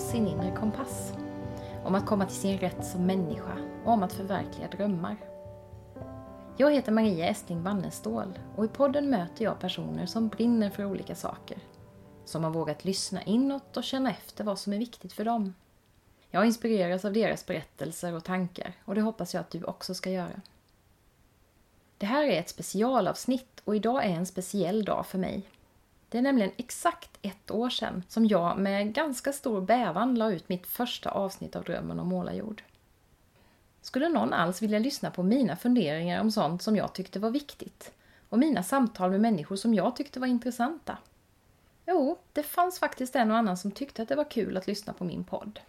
[0.00, 1.12] och sin inre kompass.
[1.84, 5.16] Om att komma till sin rätt som människa och om att förverkliga drömmar.
[6.56, 11.14] Jag heter Maria Estling Wannestål och i podden möter jag personer som brinner för olika
[11.14, 11.58] saker.
[12.24, 15.54] Som har vågat lyssna inåt och känna efter vad som är viktigt för dem.
[16.30, 20.10] Jag inspireras av deras berättelser och tankar och det hoppas jag att du också ska
[20.10, 20.40] göra.
[21.98, 25.42] Det här är ett specialavsnitt och idag är en speciell dag för mig.
[26.10, 30.48] Det är nämligen exakt ett år sedan som jag med ganska stor bävan la ut
[30.48, 32.62] mitt första avsnitt av Drömmen om målarjord.
[33.82, 37.92] Skulle någon alls vilja lyssna på mina funderingar om sånt som jag tyckte var viktigt?
[38.28, 40.98] Och mina samtal med människor som jag tyckte var intressanta?
[41.86, 44.92] Jo, det fanns faktiskt en och annan som tyckte att det var kul att lyssna
[44.92, 45.60] på min podd.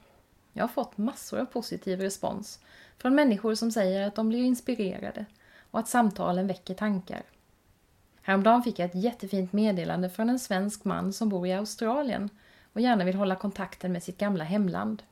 [0.54, 2.60] Jag har fått massor av positiv respons
[2.98, 5.26] från människor som säger att de blir inspirerade
[5.72, 7.24] och att samtalen väcker tankar.
[8.22, 12.30] Häromdagen fick jag ett jättefint meddelande från en svensk man som bor i Australien
[12.74, 15.04] och gärna vill hålla kontakten med sitt gamla hemland.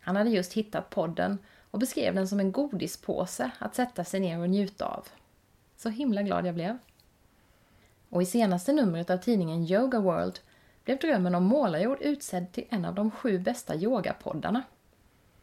[0.00, 1.38] Han hade just hittat podden
[1.70, 5.08] och beskrev den som en godispåse att sätta sig ner och njuta av.
[5.76, 6.78] Så himla glad jag blev.
[8.08, 10.38] Och i senaste numret av tidningen Yoga World
[10.84, 14.62] blev Drömmen om målarjord utsedd till en av de sju bästa yogapoddarna.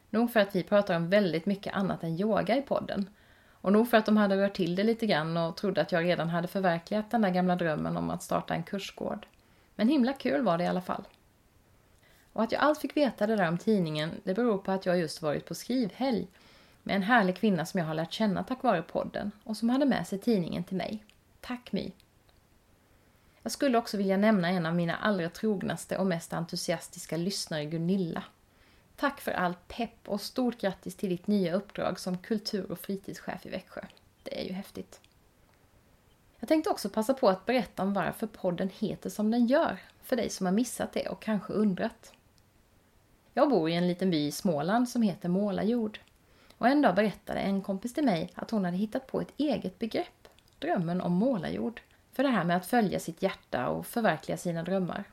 [0.09, 3.09] Nog för att vi pratar om väldigt mycket annat än yoga i podden.
[3.61, 6.03] Och nog för att de hade rört till det lite grann och trodde att jag
[6.03, 9.27] redan hade förverkligat den där gamla drömmen om att starta en kursgård.
[9.75, 11.03] Men himla kul var det i alla fall.
[12.33, 14.99] Och att jag allt fick veta det där om tidningen, det beror på att jag
[14.99, 16.27] just varit på skrivhelg
[16.83, 19.85] med en härlig kvinna som jag har lärt känna tack vare podden och som hade
[19.85, 21.03] med sig tidningen till mig.
[21.41, 21.91] Tack My!
[23.43, 28.23] Jag skulle också vilja nämna en av mina allra trognaste och mest entusiastiska lyssnare, Gunilla.
[28.99, 33.45] Tack för all pepp och stort grattis till ditt nya uppdrag som kultur och fritidschef
[33.45, 33.81] i Växjö.
[34.23, 35.01] Det är ju häftigt.
[36.39, 40.15] Jag tänkte också passa på att berätta om varför podden heter som den gör, för
[40.15, 42.13] dig som har missat det och kanske undrat.
[43.33, 45.99] Jag bor i en liten by i Småland som heter Målarjord.
[46.57, 49.79] Och en dag berättade en kompis till mig att hon hade hittat på ett eget
[49.79, 50.27] begrepp,
[50.59, 51.81] drömmen om målarjord,
[52.11, 55.03] för det här med att följa sitt hjärta och förverkliga sina drömmar.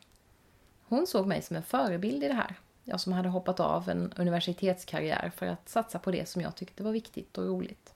[0.88, 2.56] Hon såg mig som en förebild i det här,
[2.88, 6.82] jag som hade hoppat av en universitetskarriär för att satsa på det som jag tyckte
[6.82, 7.94] var viktigt och roligt.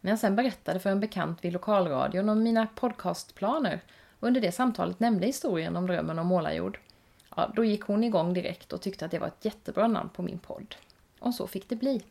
[0.00, 3.80] När jag sen berättade för en bekant vid lokalradion om mina podcastplaner
[4.20, 6.80] och under det samtalet nämnde historien om drömmen om målarjord,
[7.36, 10.22] ja, då gick hon igång direkt och tyckte att det var ett jättebra namn på
[10.22, 10.74] min podd.
[11.18, 12.02] Och så fick det bli.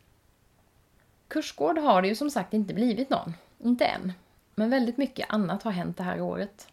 [1.28, 4.14] Kursgård har det ju som sagt inte blivit någon, inte än.
[4.56, 6.68] Men väldigt mycket annat har hänt det här året.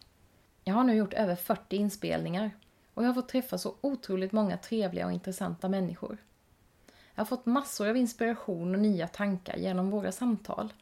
[0.63, 2.51] Jag har nu gjort över 40 inspelningar
[2.95, 6.17] och jag har fått träffa så otroligt många trevliga och intressanta människor.
[7.15, 10.73] Jag har fått massor av inspiration och nya tankar genom våra samtal.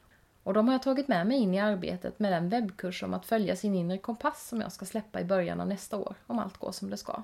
[0.44, 3.26] Och de har jag tagit med mig in i arbetet med den webbkurs om att
[3.26, 6.58] följa sin inre kompass som jag ska släppa i början av nästa år, om allt
[6.58, 7.24] går som det ska.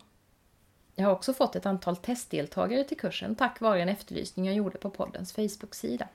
[0.95, 4.77] Jag har också fått ett antal testdeltagare till kursen tack vare en efterlysning jag gjorde
[4.77, 6.07] på poddens Facebook-sida.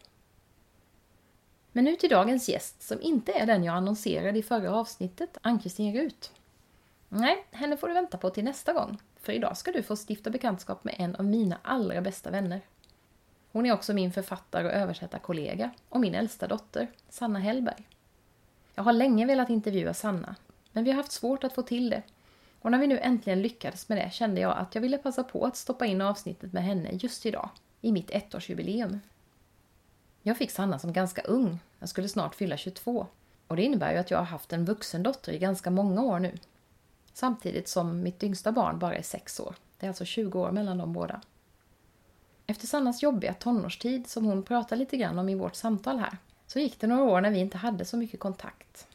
[1.72, 5.94] Men nu till dagens gäst som inte är den jag annonserade i förra avsnittet, Ann-Kristin
[5.94, 6.32] Rut.
[7.08, 8.98] Nej, henne får du vänta på till nästa gång.
[9.20, 12.60] För idag ska du få stifta bekantskap med en av mina allra bästa vänner.
[13.52, 17.88] Hon är också min författare och översättarkollega och min äldsta dotter, Sanna Hellberg.
[18.74, 20.36] Jag har länge velat intervjua Sanna,
[20.72, 22.02] men vi har haft svårt att få till det.
[22.60, 25.44] Och när vi nu äntligen lyckades med det kände jag att jag ville passa på
[25.44, 27.48] att stoppa in avsnittet med henne just idag,
[27.80, 29.00] i mitt ettårsjubileum.
[30.22, 33.06] Jag fick Sanna som ganska ung, jag skulle snart fylla 22.
[33.46, 36.18] Och det innebär ju att jag har haft en vuxen dotter i ganska många år
[36.18, 36.32] nu.
[37.14, 39.54] Samtidigt som mitt yngsta barn bara är sex år.
[39.78, 41.20] Det är alltså 20 år mellan de båda.
[42.46, 46.58] Efter Sannas jobbiga tonårstid, som hon pratar lite grann om i vårt samtal här, så
[46.58, 48.86] gick det några år när vi inte hade så mycket kontakt.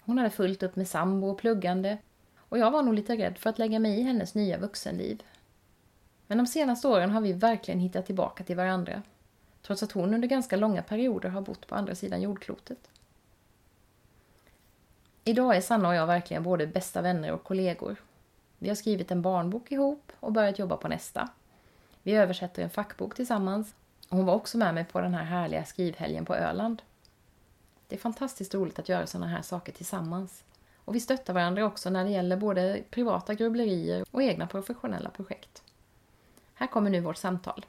[0.00, 1.98] Hon hade fullt upp med sambo och pluggande
[2.36, 5.22] och jag var nog lite rädd för att lägga mig i hennes nya vuxenliv.
[6.26, 9.02] Men de senaste åren har vi verkligen hittat tillbaka till varandra.
[9.62, 12.90] Trots att hon under ganska långa perioder har bott på andra sidan jordklotet.
[15.26, 17.96] Idag är Sanna och jag verkligen både bästa vänner och kollegor.
[18.58, 21.28] Vi har skrivit en barnbok ihop och börjat jobba på nästa.
[22.02, 23.74] Vi översätter en fackbok tillsammans
[24.08, 26.82] och hon var också med mig på den här härliga skrivhelgen på Öland.
[27.88, 30.44] Det är fantastiskt roligt att göra sådana här saker tillsammans.
[30.84, 35.62] Och vi stöttar varandra också när det gäller både privata grubblerier och egna professionella projekt.
[36.54, 37.66] Här kommer nu vårt samtal.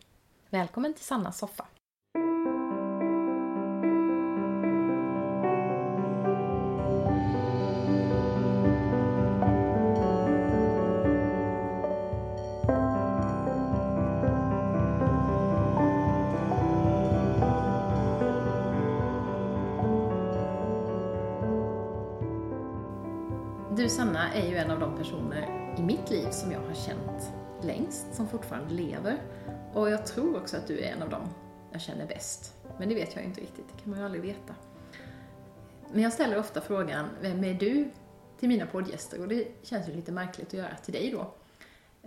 [0.50, 1.66] Välkommen till Sannas soffa.
[23.86, 27.34] Du Sanna är ju en av de personer i mitt liv som jag har känt
[27.64, 29.22] längst, som fortfarande lever.
[29.74, 31.30] Och jag tror också att du är en av dem
[31.72, 32.54] jag känner bäst.
[32.80, 34.56] Men det vet jag inte riktigt, det kan man ju aldrig veta.
[35.94, 37.90] Men jag ställer ofta frågan, vem är du?
[38.40, 41.34] Till mina poddgäster och det känns ju lite märkligt att göra till dig då.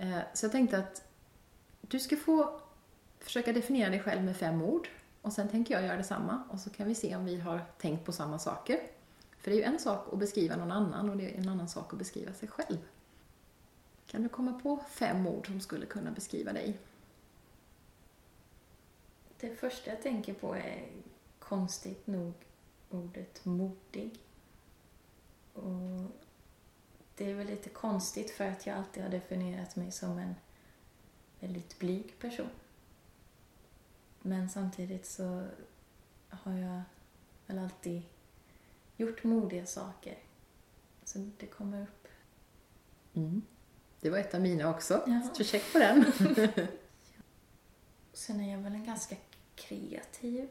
[0.03, 1.03] Eh, så jag tänkte att
[1.81, 2.61] du ska få
[3.21, 4.89] försöka definiera dig själv med fem ord
[5.23, 8.05] och sen tänker jag göra detsamma och så kan vi se om vi har tänkt
[8.05, 8.79] på samma saker.
[9.49, 11.69] För det är ju en sak att beskriva någon annan och det är en annan
[11.69, 12.79] sak att beskriva sig själv.
[14.07, 16.79] Kan du komma på fem ord som skulle kunna beskriva dig?
[19.41, 20.89] Det första jag tänker på är
[21.39, 22.33] konstigt nog
[22.91, 24.19] ordet modig.
[25.53, 26.11] Och
[27.17, 30.35] det är väl lite konstigt för att jag alltid har definierat mig som en
[31.41, 32.51] väldigt blyg person.
[34.23, 35.47] Men samtidigt så
[36.29, 36.83] har jag
[37.47, 38.03] väl alltid
[38.99, 40.19] gjort modiga saker.
[41.05, 42.09] Så det kommer upp.
[43.15, 43.43] Mm.
[44.01, 45.21] Det var ett av mina också, Ja.
[45.35, 46.05] så check på den.
[48.13, 49.17] Sen är jag väl en ganska
[49.55, 50.49] kreativ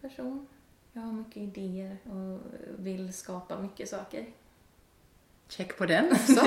[0.00, 0.46] person.
[0.92, 2.40] Jag har mycket idéer och
[2.78, 4.26] vill skapa mycket saker.
[5.48, 6.40] check på den också.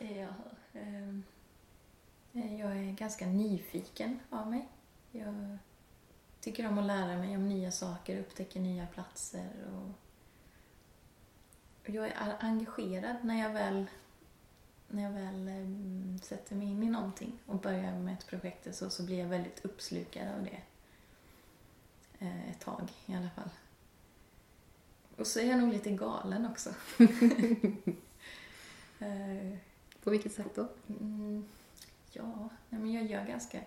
[0.00, 0.28] Ja,
[0.72, 1.22] ehm,
[2.32, 4.68] jag är ganska nyfiken av mig.
[5.12, 5.58] Jag
[6.46, 9.92] tycker om att lära mig om nya saker, upptäcka nya platser och
[11.82, 13.86] och jag är engagerad när jag väl,
[14.88, 18.90] när jag väl ehm, sätter mig in i någonting och börjar med ett projekt så,
[18.90, 20.62] så blir jag väldigt uppslukad av det.
[22.18, 23.50] Eh, Ett tag i alla fall.
[25.16, 26.70] Och så är jag nog lite galen också.
[28.98, 29.58] Eh,
[30.02, 30.68] På vilket sätt då?
[30.88, 31.48] Mm,
[32.12, 33.60] ja, nej, men jag gör ganska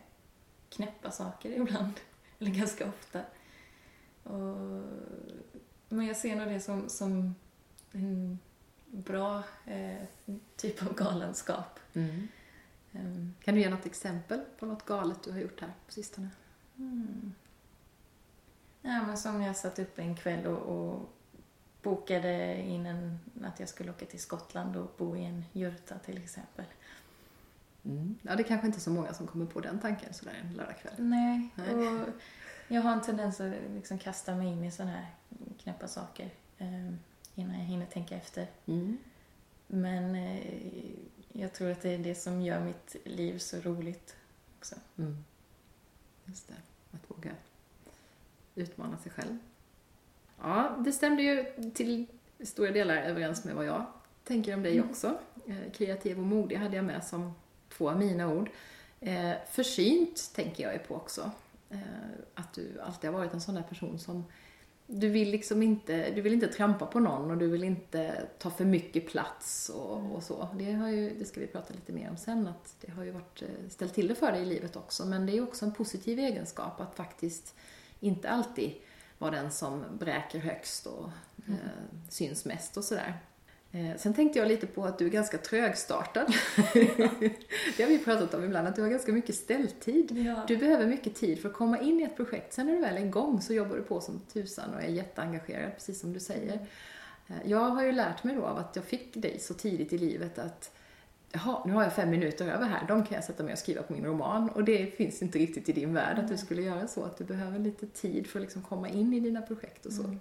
[0.69, 1.93] knäppa saker ibland.
[2.39, 3.21] Eller ganska ofta.
[4.23, 4.83] Och,
[5.89, 7.35] men jag ser nog det som, som
[7.91, 8.39] en
[8.85, 10.03] bra eh,
[10.55, 11.79] typ av galenskap.
[11.93, 12.27] Mm.
[12.93, 16.29] Ehm, Kan du ge något exempel på något galet du har gjort här på sistone?
[16.77, 17.33] mm.
[18.81, 21.09] Ja, men som jag satt upp en kväll och, och
[21.81, 26.17] bokade in en, att jag skulle åka till Skottland och bo i en jurta till
[26.23, 26.65] exempel.
[27.85, 28.15] Mm.
[28.21, 30.93] Ja, det är kanske inte så många som kommer på den tanken sådär en lördagkväll.
[30.97, 31.73] Nej, Nej.
[31.75, 32.07] och
[32.67, 35.07] jag har en tendens att liksom kasta mig in i sådana här
[35.63, 36.85] knäppa saker eh,
[37.35, 38.47] innan jag hinner tänka efter.
[38.65, 38.97] Mm.
[39.67, 40.43] Men eh,
[41.33, 44.15] jag tror att det är det som gör mitt liv så roligt
[44.59, 44.75] också.
[44.97, 45.17] Mm.
[46.25, 46.53] Just det,
[46.91, 47.31] att våga
[48.55, 49.37] utmana sig själv.
[50.41, 52.07] Ja, det stämde ju till
[52.43, 53.85] stora delar överens med vad jag
[54.23, 54.89] tänker om dig Mm.
[54.89, 55.17] också.
[55.47, 57.33] Eh, kreativ och modig hade jag med som
[57.77, 58.49] två av mina ord.
[58.99, 61.31] Eh, försynt tänker jag ju på också.
[61.69, 61.77] Eh,
[62.33, 64.23] att du alltid har varit en sån där person som
[64.91, 68.49] du vill liksom inte, du vill inte trampa på någon och du vill inte ta
[68.49, 70.47] för mycket plats och, och så.
[70.57, 73.11] Det, har ju, det ska vi prata lite mer om sen, att det har ju
[73.11, 75.05] varit, eh, ställt till det för dig i livet också.
[75.05, 77.55] Men det är också en positiv egenskap att faktiskt
[77.99, 78.73] inte alltid
[79.17, 81.09] vara den som bräker högst och
[81.47, 81.55] eh,
[82.09, 83.17] syns mest och sådär.
[83.71, 86.27] Eh, sen tänkte jag lite på att du är ganska trögstartad.
[87.77, 90.11] det har vi pratat om ibland, att du har ganska mycket ställtid.
[90.17, 90.43] Ja.
[90.47, 92.53] Du behöver mycket tid för att komma in i ett projekt.
[92.53, 95.73] Sen när du väl är igång så jobbar du på som tusan och är jätteengagerad,
[95.73, 96.67] precis som du säger.
[97.27, 99.97] Eh, Jag har ju lärt mig då av att jag fick dig så tidigt i
[99.97, 100.71] livet att
[101.31, 103.81] Jaha, nu har jag fem minuter över här, de kan jag sätta mig och skriva
[103.83, 104.49] på min roman.
[104.49, 107.23] Och det finns inte riktigt i din värld att du skulle göra så, att du
[107.23, 110.03] behöver lite tid för att liksom komma in i dina projekt och så.
[110.03, 110.19] Mm.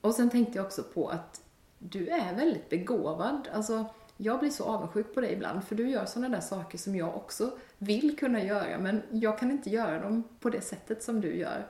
[0.00, 1.40] Och sen tänkte jag också på att
[1.78, 3.48] du är väldigt begåvad.
[3.52, 6.96] Alltså, jag blir så avundsjuk på dig ibland, för du gör sådana där saker som
[6.96, 11.20] jag också vill kunna göra, men jag kan inte göra dem på det sättet som
[11.20, 11.66] du gör.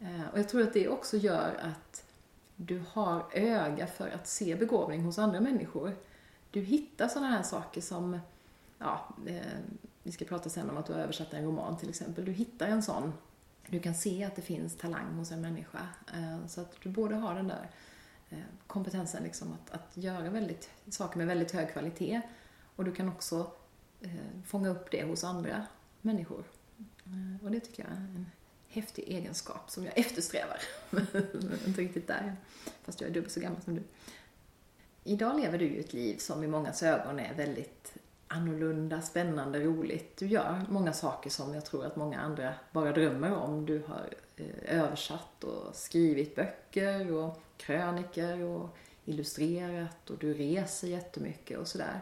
[0.00, 2.04] Eh, och jag tror att det också gör att
[2.56, 5.96] du har öga för att se begåvning hos andra människor.
[6.50, 8.18] Du hittar sådana här saker som,
[8.78, 9.42] ja, eh,
[10.02, 12.24] vi ska prata sen om att du har översatt en roman till exempel.
[12.24, 13.12] Du hittar en sån,
[13.66, 15.88] du kan se att det finns talang hos en människa.
[16.14, 17.70] Eh, så att du både har den där
[18.32, 22.20] Eh, kompetensen liksom att, att göra väldigt, saker med väldigt hög kvalitet
[22.76, 23.52] och du kan också
[24.00, 24.10] eh,
[24.46, 25.66] fånga upp det hos andra
[26.00, 26.44] människor.
[27.04, 28.30] Eh, och det tycker jag är en
[28.68, 30.58] häftig egenskap som jag eftersträvar.
[30.90, 31.06] Men
[31.66, 32.36] inte riktigt där,
[32.82, 33.82] fast jag är dubbelt så gammal som du.
[35.04, 37.94] Idag lever du ju ett liv som i mångas ögon är väldigt
[38.32, 40.16] annorlunda, spännande, roligt.
[40.16, 43.66] Du gör många saker som jag tror att många andra bara drömmer om.
[43.66, 51.58] Du har eh, översatt och skrivit böcker och kröniker och illustrerat och du reser jättemycket
[51.58, 52.00] och sådär.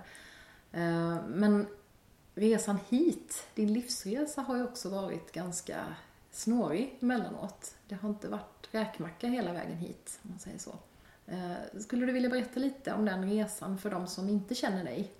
[0.72, 1.66] Eh, men
[2.34, 5.94] resan hit, din livsresa har ju också varit ganska
[6.30, 7.74] snårig emellanåt.
[7.88, 10.74] Det har inte varit räkmacka hela vägen hit, om man säger så.
[11.26, 15.12] Eh, skulle du vilja berätta lite om den resan för de som inte känner dig?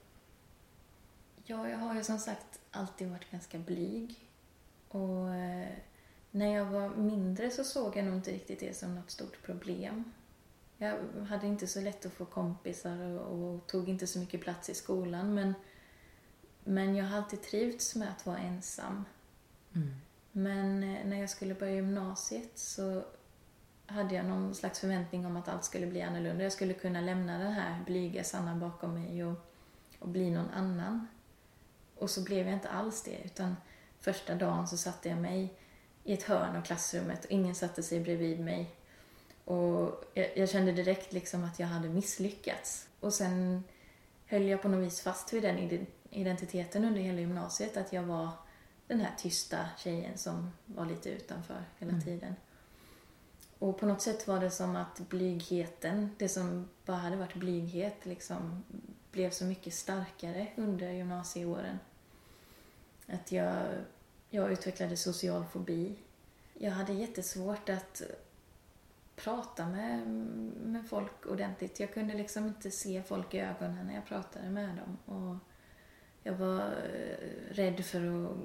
[1.51, 4.29] Ja, jag har ju som sagt alltid varit ganska blyg.
[4.89, 5.69] Och eh,
[6.31, 10.13] när jag var mindre så såg jag nog inte riktigt det som något stort problem.
[10.79, 10.97] Jag
[11.29, 14.75] hade inte så lätt att få kompisar och, och tog inte så mycket plats i
[14.75, 15.55] skolan men,
[16.65, 19.05] men jag har alltid trivts med att vara ensam.
[19.75, 19.95] Mm.
[20.33, 23.05] Men eh, när jag skulle börja gymnasiet så
[23.87, 26.43] hade jag någon slags förväntning om att allt skulle bli annorlunda.
[26.43, 29.53] Jag skulle kunna lämna den här blyga Sanna bakom mig och,
[29.99, 31.07] och bli någon annan.
[32.01, 33.57] Och så blev jag inte alls det, utan
[34.01, 35.55] första dagen så satte jag mig
[36.05, 38.75] i ett hörn av klassrummet och ingen satte sig bredvid mig.
[39.45, 42.89] Och jag, jag kände direkt liksom att jag hade misslyckats.
[43.01, 43.65] Och sen
[44.27, 48.31] höll jag på något vis fast vid den identiteten under hela gymnasiet, att jag var
[48.87, 52.05] den här tysta tjejen som var lite utanför hela Mm.
[52.05, 52.35] tiden.
[53.59, 58.07] Och på något sätt var det som att blygheten, det som bara hade varit blyghet,
[58.07, 58.65] liksom
[59.13, 61.79] blev så mycket starkare under gymnasieåren.
[63.13, 63.67] Att jag,
[64.31, 65.99] jag utvecklade social fobi.
[66.55, 68.03] Jag hade jättesvårt att
[69.17, 70.07] prata med,
[70.67, 71.81] med folk ordentligt.
[71.81, 75.17] Jag kunde liksom inte se folk i ögonen när jag pratade med dem.
[75.17, 75.37] Och
[76.23, 78.37] jag var eh, rädd för att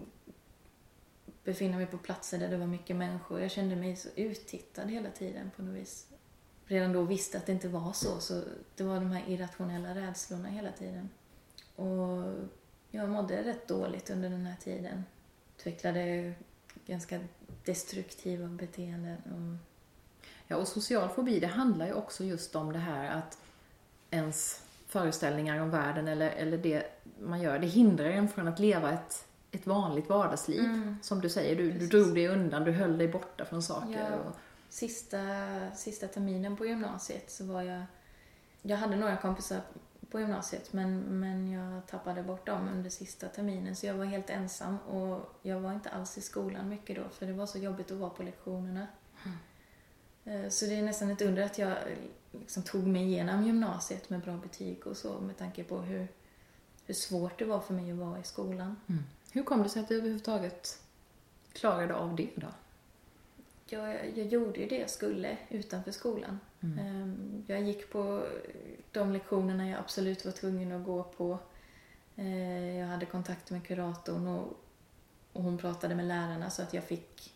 [1.43, 3.41] befinna mig på platser där det var mycket människor.
[3.41, 6.07] Jag kände mig så uttittad hela tiden på något vis.
[6.65, 8.43] Redan då visste att det inte var så, så
[8.75, 11.10] det var de här irrationella rädslorna hela tiden.
[11.75, 12.34] Och
[12.95, 15.05] jag mådde rätt dåligt under den här tiden.
[15.57, 16.33] Utvecklade
[16.85, 17.19] ganska
[17.65, 19.17] destruktiva beteenden.
[19.25, 19.75] Och
[20.47, 23.37] Ja, och social fobi, det handlar ju också just om det här att
[24.09, 26.85] ens föreställningar om världen eller, eller det
[27.19, 30.59] man gör, det hindrar en från att leva ett, ett vanligt vardagsliv.
[30.59, 30.97] Mm.
[31.01, 34.07] Som du säger, du, du drog dig undan, du höll dig borta från saker.
[34.11, 34.15] Ja.
[34.15, 34.35] Och,
[34.69, 35.17] Sista,
[35.75, 37.83] sista terminen på gymnasiet så var jag...
[38.61, 39.61] Jag hade några kompisar
[40.12, 44.29] på gymnasiet men, men jag tappade bort dem under sista terminen så jag var helt
[44.29, 47.91] ensam och jag var inte alls i skolan mycket då för det var så jobbigt
[47.91, 48.88] att vara på lektionerna.
[50.24, 51.77] Eh, Så det är nästan ett under att jag
[52.31, 56.07] liksom tog mig igenom gymnasiet med bra betyg och så med tanke på hur,
[56.85, 58.75] hur svårt det var för mig att vara i skolan.
[59.31, 60.81] hur kom det sig att du överhuvudtaget
[61.53, 62.47] klarade av det då?
[63.69, 66.39] Jag, jag gjorde ju det jag skulle utanför skolan.
[66.62, 68.27] Ehm, Jag gick på
[68.91, 71.39] de lektionerna jag absolut var tvungen att gå på.
[72.15, 74.60] Eh, Jag hade kontakt med kuratorn och,
[75.34, 77.34] och hon pratade med lärarna så att jag fick,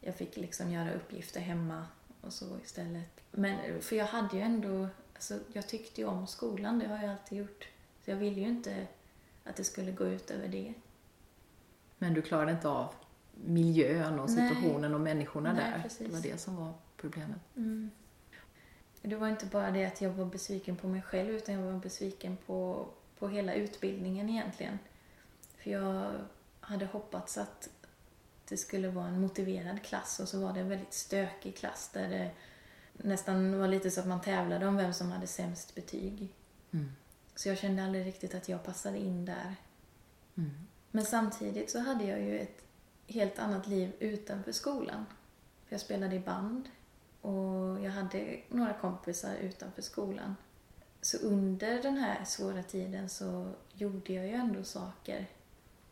[0.00, 1.86] jag fick liksom göra uppgifter hemma
[2.20, 3.20] och så istället.
[3.30, 7.10] Men för jag hade ju ändå, alltså jag tyckte ju om skolan, det har jag
[7.10, 7.68] alltid gjort.
[8.04, 8.86] Så jag ville ju inte
[9.44, 10.74] att det skulle gå ut över det.
[11.98, 12.92] Men du klarade inte av
[13.44, 14.48] miljön och Nej.
[14.48, 15.82] situationen och människorna Nej, där.
[15.82, 16.06] precis.
[16.06, 17.40] Det var det som var problemet.
[17.56, 17.90] Mm.
[19.02, 21.78] Det var inte bara det att jag var besviken på mig själv utan jag var
[21.78, 24.78] besviken på, på hela utbildningen egentligen.
[25.56, 26.12] För jag
[26.60, 27.68] hade hoppats att
[28.48, 32.08] det skulle vara en motiverad klass och så var det en väldigt stökig klass där
[32.08, 32.30] det
[32.92, 36.28] nästan var lite så att man tävlade om vem som hade sämst betyg.
[36.70, 36.92] Mm.
[37.34, 39.56] Så jag kände aldrig riktigt att jag passade in där.
[40.36, 40.50] Mm.
[40.90, 42.62] Men samtidigt så hade jag ju ett
[43.08, 45.06] helt annat liv utanför skolan.
[45.66, 46.68] För jag spelade i band
[47.20, 50.36] och jag hade några kompisar utanför skolan.
[51.00, 55.16] Så under den här svåra tiden så gjorde jag ju ändå saker.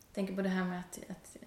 [0.07, 1.37] Jag tänker på det här med att, att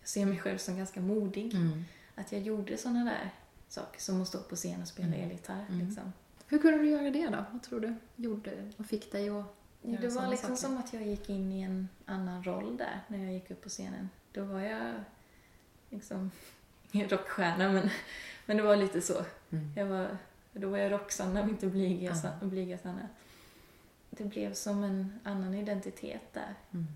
[0.00, 1.54] jag ser mig själv som ganska modig.
[1.54, 1.84] Mm.
[2.14, 3.30] Att jag gjorde sådana där
[3.68, 5.20] saker som att stå på scen och spela Mm.
[5.22, 5.66] elgitarr.
[5.68, 5.86] Mm.
[5.86, 6.12] Liksom.
[6.46, 7.44] Hur kunde du göra det då?
[7.52, 9.34] Vad tror du gjorde och fick dig att
[9.82, 10.68] göra Det var liksom saker?
[10.68, 13.68] som att jag gick in i en annan roll där när jag gick upp på
[13.68, 14.08] scenen.
[14.38, 14.94] Då var jag
[15.90, 16.30] liksom
[16.92, 17.90] ingen rockstjärna men,
[18.46, 19.24] men det var lite så.
[19.50, 19.72] Mm.
[19.76, 20.16] Jag var,
[20.52, 23.08] då var jag Roxanna och inte blyga, blyga Sanna.
[24.10, 26.54] Det blev som en annan identitet där.
[26.70, 26.86] Mm.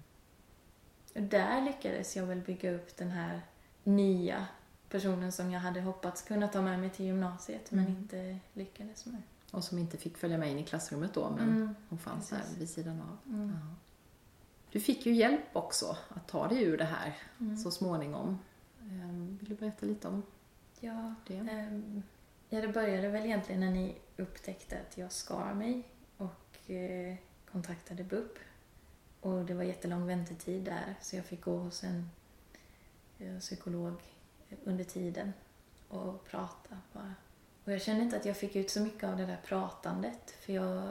[1.15, 3.41] Och där lyckades jag väl bygga upp den här
[3.85, 4.47] nya
[4.89, 7.97] personen som jag hade hoppats kunna ta med mig till gymnasiet men Mm.
[8.03, 9.23] inte lyckades med.
[9.51, 11.75] Och som inte fick följa med in i klassrummet då, men Mm.
[11.89, 12.49] hon fanns precis.
[12.53, 13.35] där vid sidan av.
[13.35, 13.49] Mm.
[13.61, 13.75] Ja.
[14.73, 17.57] Du fick ju hjälp också att ta dig ur det här Mm.
[17.57, 18.39] så småningom.
[18.81, 20.23] Ehm, Vill du berätta lite om
[20.81, 21.37] Ja, det?
[21.37, 22.03] Ehm,
[22.49, 25.83] Ja, det började väl egentligen när ni upptäckte att jag skar mig
[26.17, 27.17] och eh,
[27.53, 28.39] kontaktade BUP.
[29.21, 32.11] Och det var jättelång väntetid där så jag fick gå hos en
[33.19, 33.95] eh, psykolog
[34.65, 35.33] under tiden
[35.89, 37.15] och prata bara.
[37.65, 40.53] Och jag kände inte att jag fick ut så mycket av det där pratandet för
[40.53, 40.91] jag,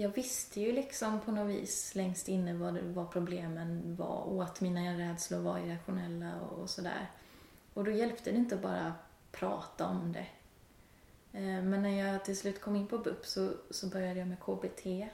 [0.00, 4.60] jag visste ju liksom på något vis längst inne vad, vad problemen var och att
[4.60, 7.10] mina rädslor var irrationella och, och sådär.
[7.74, 8.94] Och då hjälpte det inte att bara
[9.32, 10.26] prata om det.
[11.32, 14.40] Eh, men när jag till slut kom in på BUP så, så började jag med
[14.40, 15.08] KBT,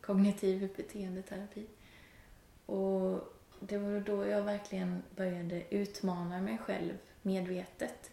[0.00, 1.66] kognitiv beteendeterapi.
[2.66, 8.10] Och det var då jag verkligen började utmana mig själv medvetet.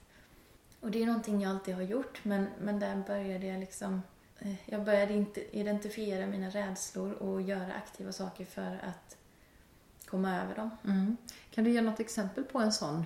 [0.80, 4.02] Och det är någonting jag alltid har gjort, men, men där började jag liksom
[4.42, 9.18] eh, Jag började inte identifiera mina rädslor och göra aktiva saker för att
[10.06, 10.70] komma över dem.
[10.86, 11.18] Mm.
[11.52, 13.06] Kan du ge något exempel på en sån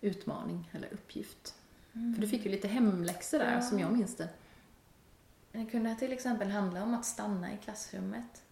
[0.00, 1.54] utmaning eller uppgift?
[1.92, 3.62] För du fick ju lite hemläxor där Ja.
[3.62, 4.28] som jag minns det.
[5.52, 8.42] Det kunde till exempel handla om att stanna i klassrummet.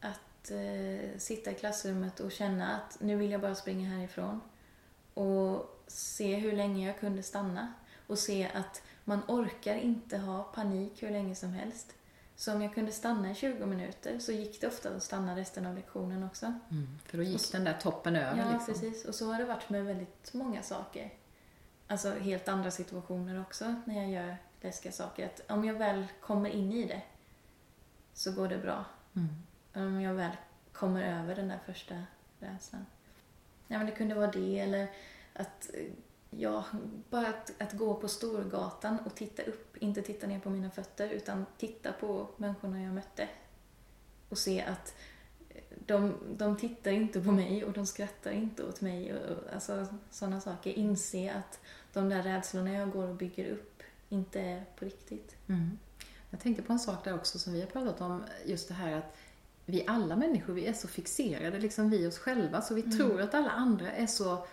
[0.00, 4.40] Att eh, sitta i klassrummet och känna att nu vill jag bara springa härifrån.
[5.14, 7.72] Och se hur länge jag kunde stanna.
[8.06, 11.94] Och se att man orkar inte ha panik hur länge som helst.
[12.36, 15.66] Så om jag kunde stanna i 20 minuter så gick det ofta att stanna resten
[15.66, 16.54] av lektionen också.
[17.06, 18.74] För då gick den där toppen över Ja, liksom.
[18.74, 19.04] precis.
[19.04, 21.14] Och så har det varit med väldigt många saker.
[21.86, 25.26] Alltså helt andra situationer också när jag gör läskiga saker.
[25.26, 27.02] Att om jag väl kommer in i det
[28.14, 28.84] så går det bra.
[29.16, 29.28] Mm.
[29.74, 30.30] Om jag väl
[30.72, 32.02] kommer över den där första
[32.38, 32.86] rädslan.
[33.68, 34.90] Ja, men det kunde vara det eller
[35.32, 35.84] att eh,
[36.30, 36.64] Ja,
[37.10, 41.08] bara att, att gå på Storgatan och titta upp, inte titta ner på mina fötter
[41.08, 43.28] utan titta på människorna jag mötte.
[44.28, 44.94] Och se att
[45.86, 49.14] de, de tittar inte på mig och de skrattar inte åt mig.
[49.14, 50.70] Och, alltså sådana saker.
[50.70, 51.60] Inse att
[51.92, 55.36] de där rädslorna jag går och bygger upp inte är på riktigt.
[55.46, 55.78] Mm.
[56.30, 58.92] Jag tänkte på en sak där också som vi har pratat om, just det här
[58.92, 59.16] att
[59.66, 63.34] vi alla människor, vi är så fixerade, liksom vi oss själva, så vi tror att
[63.34, 64.46] alla andra är så,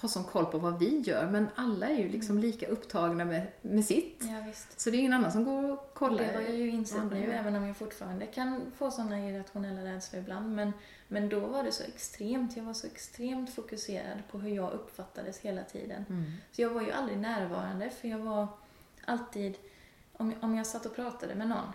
[0.00, 3.46] har sån koll på vad vi gör, men alla är ju liksom lika upptagna med,
[3.62, 4.16] med sitt.
[4.20, 4.80] Ja, visst.
[4.80, 6.18] Så det är ingen annan som går och kollar.
[6.18, 10.22] det har jag ju insett nu, även om jag fortfarande kan få sådana irrationella rädslor
[10.22, 10.54] ibland.
[10.54, 10.72] Men,
[11.08, 15.38] men då var det så extremt, jag var så extremt fokuserad på hur jag uppfattades
[15.38, 16.04] hela tiden.
[16.08, 16.32] Mm.
[16.52, 18.48] Så jag var ju aldrig närvarande, för jag var
[19.04, 19.54] alltid...
[20.18, 21.72] Om, om jag satt och pratade med någon,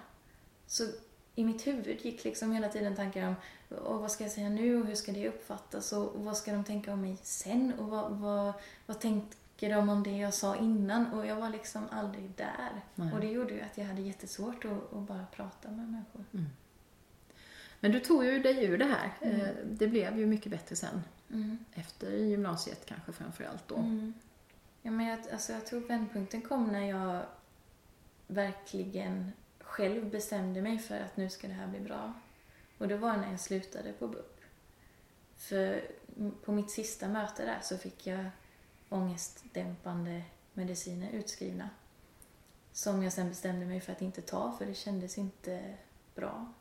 [0.68, 0.84] så
[1.36, 3.36] i mitt huvud gick liksom hela tiden tankar om
[3.72, 6.64] och vad ska jag säga nu och hur ska det uppfattas och, vad ska de
[6.64, 8.54] tänka om mig sen och vad, vad,
[8.86, 12.82] vad tänker de om det jag sa innan och jag var liksom aldrig där.
[12.96, 13.14] Nej.
[13.14, 16.26] Och det gjorde ju att jag hade jättesvårt att, att bara prata med människor.
[17.80, 19.12] Men du tog ju dig ur det här.
[19.20, 21.04] Eh, Det blev ju mycket bättre sen.
[21.30, 21.58] Mm.
[21.74, 23.76] Efter gymnasiet kanske framför allt då.
[23.76, 24.14] Mm.
[24.82, 27.22] Ja, men jag, alltså, jag tror vändpunkten kom när jag
[28.28, 32.14] verkligen själv bestämde mig för att nu ska det här bli bra.
[32.82, 34.42] Och det var när jag slutade på BUP.
[35.36, 35.92] För
[36.46, 38.26] på mitt sista möte där så fick jag
[38.90, 41.70] ångestdämpande mediciner utskrivna.
[42.72, 45.78] Som jag sen bestämde mig för att inte ta för det kändes inte
[46.16, 46.54] bra.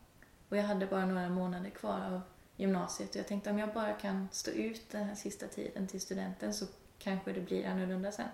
[0.48, 2.20] Och jag hade bara några månader kvar av
[2.56, 6.00] gymnasiet och jag tänkte om jag bara kan stå ut den här sista tiden till
[6.00, 6.66] studenten så
[6.98, 8.28] kanske det blir annorlunda sen.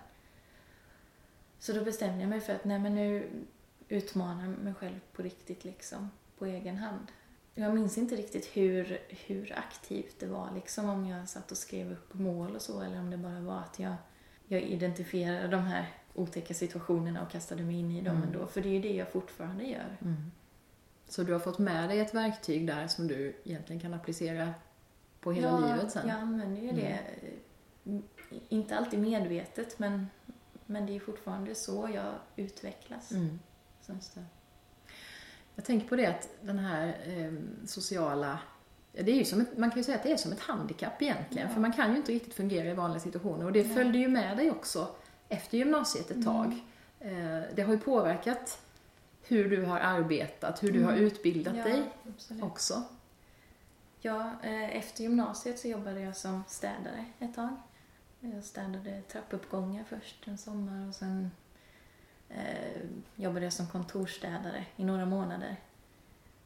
[1.58, 3.30] Så då bestämde jag mig för att nej men nu
[3.88, 7.12] utmana mig själv på riktigt liksom, på egen hand.
[7.58, 11.92] Jag minns inte riktigt hur, hur aktivt det var liksom om jag satt och skrev
[11.92, 13.94] upp mål och så eller om det bara var att jag,
[14.46, 18.28] jag identifierade de här otäcka situationerna och kastade mig in i dem Mm.
[18.28, 18.46] ändå.
[18.46, 19.96] För det är ju det jag fortfarande gör.
[20.00, 20.30] Mm.
[21.08, 24.54] Så du har fått med dig ett verktyg där som du egentligen kan applicera
[25.20, 26.08] på hela ja, livet sen?
[26.08, 26.98] jag använder ju det.
[27.86, 28.02] Mm,
[28.48, 30.06] Inte alltid medvetet, men,
[30.66, 33.12] men det är fortfarande så jag utvecklas.
[33.12, 33.38] Mm.
[33.86, 34.24] Det.
[35.56, 37.32] Jag tänker på det att den här eh,
[37.66, 38.38] sociala
[38.92, 40.40] ja, det är ju som ett, man kan ju säga att det är som ett
[40.40, 41.54] handikapp egentligen, Ja.
[41.54, 43.44] för man kan ju inte riktigt fungera i vanliga situationer.
[43.44, 43.74] Och det Nej.
[43.74, 44.88] följde ju med dig också
[45.28, 46.24] efter gymnasiet ett Mm.
[46.24, 46.64] tag.
[47.00, 48.62] Eh, det har ju påverkat
[49.22, 51.04] hur du har arbetat, hur du har Mm.
[51.04, 51.82] utbildat Ja, dig
[52.14, 52.42] absolut.
[52.42, 52.82] också.
[54.00, 57.56] Ja, eh, efter gymnasiet så jobbade jag som städare ett tag.
[58.20, 61.30] Jag städade trappuppgångar först en sommar och sen
[62.28, 62.82] eh,
[63.16, 65.56] jobbade jag som kontorsstädare i några månader.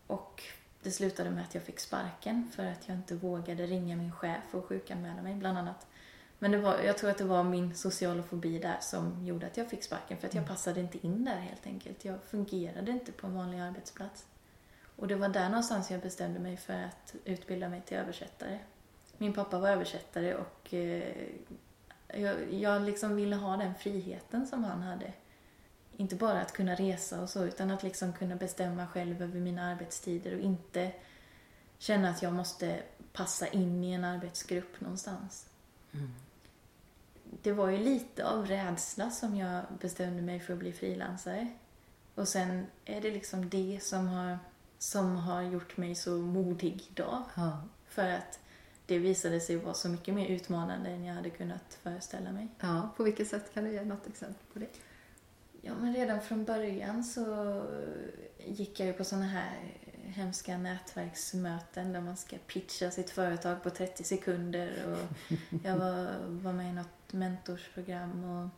[0.06, 0.42] Och
[0.82, 4.42] det slutade med att jag fick sparken för att jag inte vågade ringa min chef
[4.54, 5.86] och sjukanmäla mig, bland annat.
[6.38, 9.56] Men det var, jag tror att det var min sociala fobi där som gjorde att
[9.56, 12.04] jag fick sparken för att jag passade inte in där helt enkelt.
[12.04, 14.26] Jag fungerade inte på en vanlig arbetsplats.
[14.96, 18.58] Och det var där någonstans jag bestämde mig för att utbilda mig till översättare.
[19.18, 21.28] Min pappa var översättare och eh,
[22.14, 25.12] jag, jag liksom ville ha den friheten som han hade.
[26.00, 29.62] Inte bara att kunna resa och så, utan att liksom kunna bestämma själv över mina
[29.62, 30.92] arbetstider och inte
[31.78, 32.82] känna att jag måste
[33.12, 35.46] passa in i en arbetsgrupp någonstans.
[37.42, 41.48] Det var ju lite av rädsla som jag bestämde mig för att bli frilansare.
[42.14, 44.38] Och sen är det liksom det som har,
[44.78, 47.22] som har gjort mig så modig idag.
[47.34, 47.62] Ja.
[47.88, 48.40] För att
[48.86, 52.48] det visade sig vara så mycket mer utmanande än jag hade kunnat föreställa mig.
[52.60, 54.68] ja, på vilket sätt kan du ge något exempel på det?
[55.62, 57.56] Ja, men redan från början så
[58.46, 59.58] gick jag ju på såna här
[60.04, 65.28] hemska nätverksmöten där man ska pitcha sitt företag på 30 sekunder och
[65.64, 68.48] jag var, var med i något mentorsprogram och,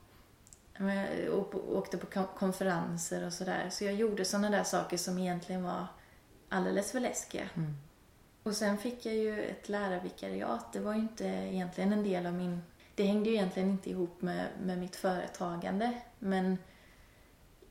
[1.33, 3.71] och åkte på konferenser och sådär.
[3.71, 5.87] Så jag gjorde såna där saker som egentligen var
[6.49, 7.49] alldeles för läskiga.
[7.55, 7.77] Mm.
[8.43, 10.73] Och sen fick jag ju ett lärarvikariat.
[10.73, 12.63] Det var ju inte egentligen en del av min...
[12.95, 15.93] Det hängde ju egentligen inte ihop med, med mitt företagande.
[16.19, 16.59] Men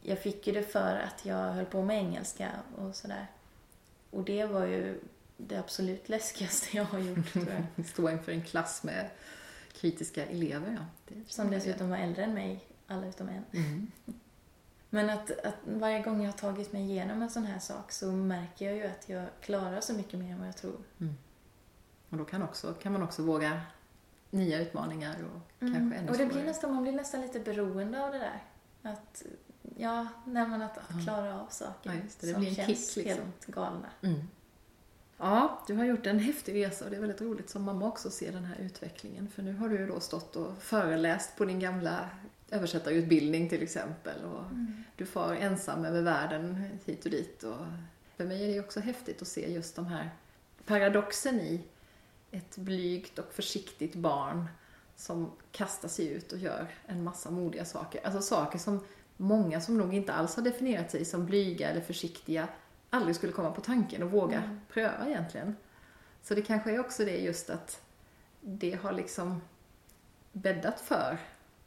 [0.01, 3.27] jag fick ju det för att jag höll på med engelska och sådär.
[4.09, 4.99] Och det var ju
[5.37, 7.85] det absolut läskigaste jag har gjort, tror jag.
[7.87, 9.09] Stå inför en klass med
[9.73, 10.85] kritiska elever, ja.
[11.07, 13.45] Det Som dessutom var äldre än mig, alla utom en.
[13.51, 13.91] Mm.
[14.93, 18.11] Men att, att varje gång jag har tagit mig igenom en sån här sak så
[18.11, 20.77] märker jag ju att jag klarar så mycket mer än vad jag tror.
[20.99, 21.13] Mm.
[22.09, 23.61] Och då kan, också, kan man också våga
[24.29, 25.73] nya utmaningar och mm.
[25.73, 28.43] kanske ännu Och det blir nästan, man blir nästan lite beroende av det där.
[28.81, 29.23] Att,
[29.77, 32.27] ja, nej men att, att klara av saker ja, det.
[32.27, 33.23] Det som känns kick, liksom.
[33.23, 33.89] helt galna.
[34.01, 34.21] Mm.
[35.17, 38.11] Ja, du har gjort en häftig resa och det är väldigt roligt som mamma också
[38.11, 39.27] se den här utvecklingen.
[39.27, 42.09] För nu har du ju då stått och föreläst på din gamla
[42.49, 44.25] översättarutbildning till exempel.
[44.25, 44.83] Och mm.
[44.95, 47.43] Du far ensam över världen hit och dit.
[47.43, 47.65] Och
[48.17, 50.09] för mig är det också häftigt att se just de här
[50.65, 51.61] paradoxen i
[52.31, 54.47] ett blygt och försiktigt barn
[54.95, 58.05] som kastar sig ut och gör en massa modiga saker.
[58.05, 58.83] Alltså saker som
[59.21, 62.47] många som nog inte alls har definierat sig som blyga eller försiktiga
[62.89, 64.59] aldrig skulle komma på tanken och våga mm.
[64.69, 65.55] pröva egentligen.
[66.21, 67.81] Så det kanske är också det just att
[68.41, 69.41] det har liksom
[70.31, 71.17] bäddat för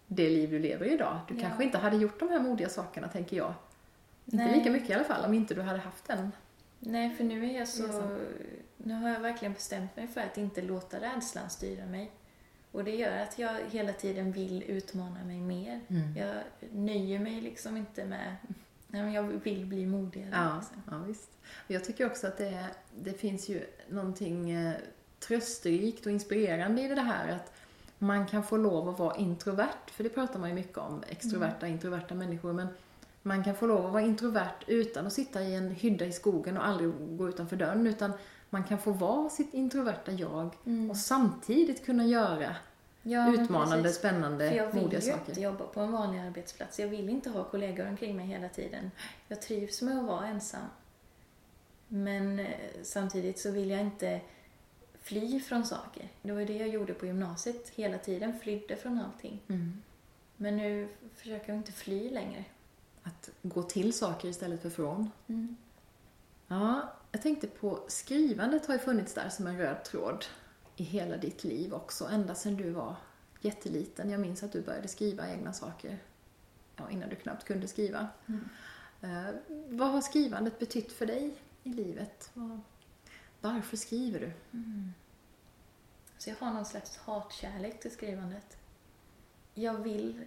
[0.06, 1.20] det liv du lever idag.
[1.28, 1.40] Du ja.
[1.40, 3.54] kanske inte hade gjort de här modiga sakerna, tänker jag.
[4.24, 4.46] Nej.
[4.46, 6.32] Inte lika mycket i alla fall, om inte du hade haft den.
[6.78, 8.18] Nej, för nu är jag så...
[8.76, 12.10] Nu har jag verkligen bestämt mig för att inte låta rädslan styra mig.
[12.74, 15.80] Och det gör att jag hela tiden vill utmana mig mer.
[15.88, 16.16] Mm.
[16.16, 16.34] Jag
[16.72, 18.36] nöjer mig liksom inte med...
[18.88, 20.30] Nej, jag vill bli modigare.
[20.32, 20.82] Ja, liksom.
[20.90, 21.30] ja visst.
[21.66, 24.74] Jag tycker också att det, det finns ju någonting eh,
[25.18, 27.52] trösterikt och inspirerande i det här att
[27.98, 31.66] man kan få lov att vara introvert, för det pratar man ju mycket om, extroverta,
[31.66, 31.72] mm.
[31.72, 32.68] introverta människor, men
[33.22, 36.56] man kan få lov att vara introvert utan att sitta i en hydda i skogen
[36.56, 38.12] och aldrig gå utanför dörren, utan
[38.54, 40.90] man kan få vara sitt introverta jag mm.
[40.90, 42.56] och samtidigt kunna göra
[43.02, 45.10] ja, utmanande, spännande, modiga saker.
[45.10, 46.80] Jag vill ju inte jobba på en vanlig arbetsplats.
[46.80, 48.90] Jag vill inte ha kollegor omkring mig hela tiden.
[49.28, 50.66] Jag trivs med att vara ensam.
[51.88, 52.46] Men eh,
[52.82, 54.20] samtidigt så vill jag inte
[55.00, 56.08] fly från saker.
[56.22, 59.40] Det var ju det jag gjorde på gymnasiet hela tiden, flydde från allting.
[59.48, 59.82] Mm.
[60.36, 62.44] Men nu försöker jag inte fly längre.
[63.02, 65.10] Att gå till saker istället för från.
[65.26, 65.56] Mm.
[66.48, 70.24] Ja, jag tänkte på skrivandet har ju funnits där som en röd tråd
[70.76, 72.96] i hela ditt liv också, ända sedan du var
[73.40, 74.10] jätteliten.
[74.10, 75.98] Jag minns att du började skriva egna saker
[76.76, 78.08] ja, innan du knappt kunde skriva.
[78.26, 78.48] Mm.
[79.04, 79.34] Uh,
[79.68, 82.30] vad har skrivandet betytt för dig i livet?
[82.34, 82.60] Vad,
[83.40, 84.32] varför skriver du?
[84.58, 84.92] Mm.
[86.18, 88.56] Så jag har någon slags hatkärlek till skrivandet.
[89.54, 90.24] Jag vill,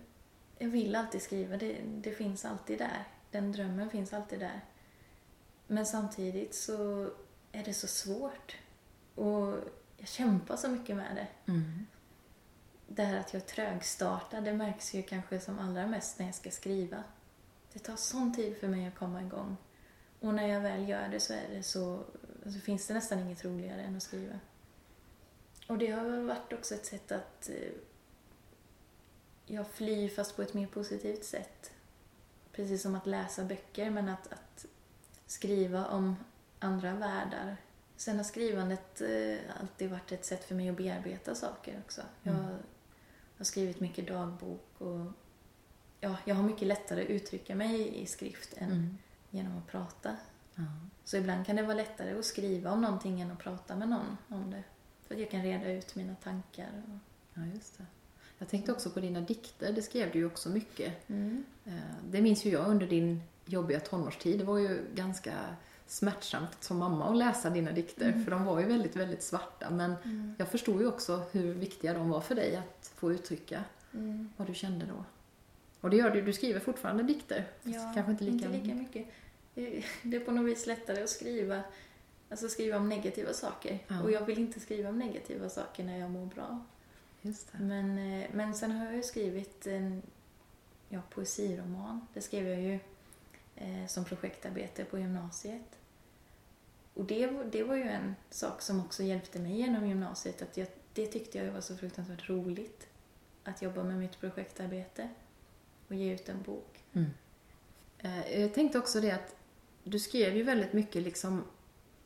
[0.57, 3.07] jag vill alltid skriva, det, det finns alltid där.
[3.31, 4.61] Den drömmen finns alltid där.
[5.67, 7.09] Men samtidigt så
[7.51, 8.55] är det så svårt.
[9.15, 9.53] Och
[9.97, 11.51] jag kämpar så mycket med det.
[11.51, 11.85] Mm.
[12.87, 16.35] Det här att jag är trögstartad, det märks ju kanske som allra mest när jag
[16.35, 17.03] ska skriva.
[17.73, 19.57] Det tar sån tid för mig att komma igång.
[20.19, 22.03] Och när jag väl gör det så är det så
[22.53, 24.39] så finns det nästan inget roligare än att skriva.
[25.67, 27.71] Och det har varit också ett sätt att eh,
[29.45, 31.71] jag flyr fast på ett mer positivt sätt.
[32.51, 34.65] Precis som att läsa böcker, men att, att
[35.27, 36.15] skriva om
[36.59, 37.57] andra världar.
[37.95, 42.01] Sen har skrivandet eh, alltid varit ett sätt för mig att bearbeta saker också.
[42.23, 42.55] Jag mm.
[43.37, 45.05] har skrivit mycket dagbok och
[45.99, 48.97] ja, jag har mycket lättare att uttrycka mig i skrift än mm.
[49.29, 50.15] genom att prata.
[51.03, 54.17] Så ibland kan det vara lättare att skriva om någonting än att prata med någon
[54.27, 54.63] om det.
[55.07, 56.83] För att jag kan reda ut mina tankar.
[56.87, 56.99] Och...
[57.33, 57.85] Ja, just det.
[58.37, 61.09] Jag tänkte också på dina dikter, det skrev du ju också mycket.
[61.09, 61.45] Mm.
[61.65, 61.73] Eh,
[62.05, 64.39] det minns ju jag under din jobbiga tonårstid.
[64.39, 65.33] Det var ju ganska
[65.87, 68.23] smärtsamt som mamma att läsa dina dikter, mm.
[68.23, 69.69] för de var ju väldigt, väldigt svarta.
[69.69, 70.35] Men mm.
[70.37, 74.29] jag förstod ju också hur viktiga de var för dig att få uttrycka mm.
[74.37, 75.03] vad du kände då.
[75.81, 79.07] Och det gör du, du skriver fortfarande dikter, ja, kanske inte lika, inte lika mycket
[80.03, 81.63] det är på något vis lättare att skriva,
[82.29, 83.79] alltså skriva om negativa saker.
[83.87, 84.03] Ja.
[84.03, 86.65] Och jag vill inte skriva om negativa saker när jag mår bra.
[87.51, 90.01] Men, eh, men sen har jag ju skrivit en
[90.89, 92.07] ja, poesiroman.
[92.13, 92.79] Det skrev jag ju
[93.57, 95.79] eh, som projektarbete på gymnasiet.
[96.93, 100.41] Och det, det var ju en sak som också hjälpte mig genom gymnasiet.
[100.41, 102.87] Att jag, det tyckte jag var så fruktansvärt roligt.
[103.43, 105.09] Att jobba med mitt projektarbete
[105.87, 106.83] och ge ut en bok.
[106.93, 107.09] Mm.
[107.99, 109.35] Eh, jag tänkte också det att
[109.83, 111.43] du skrev ju väldigt mycket liksom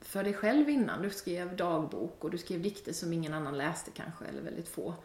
[0.02, 1.02] för dig själv innan.
[1.02, 4.96] Du skrev dagbok och du skrev dikter som ingen annan läste kanske, eller väldigt få.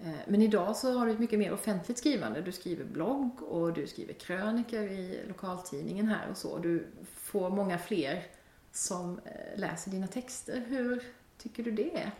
[0.00, 2.40] Eh, men idag så har du ett mycket mer offentligt skrivande.
[2.40, 6.58] Du skriver blogg och du skriver krönikor i lokaltidningen här och så.
[6.58, 8.26] Du får många fler
[8.72, 10.60] som eh, läser dina texter.
[10.60, 11.02] Hur
[11.38, 12.10] tycker du det är?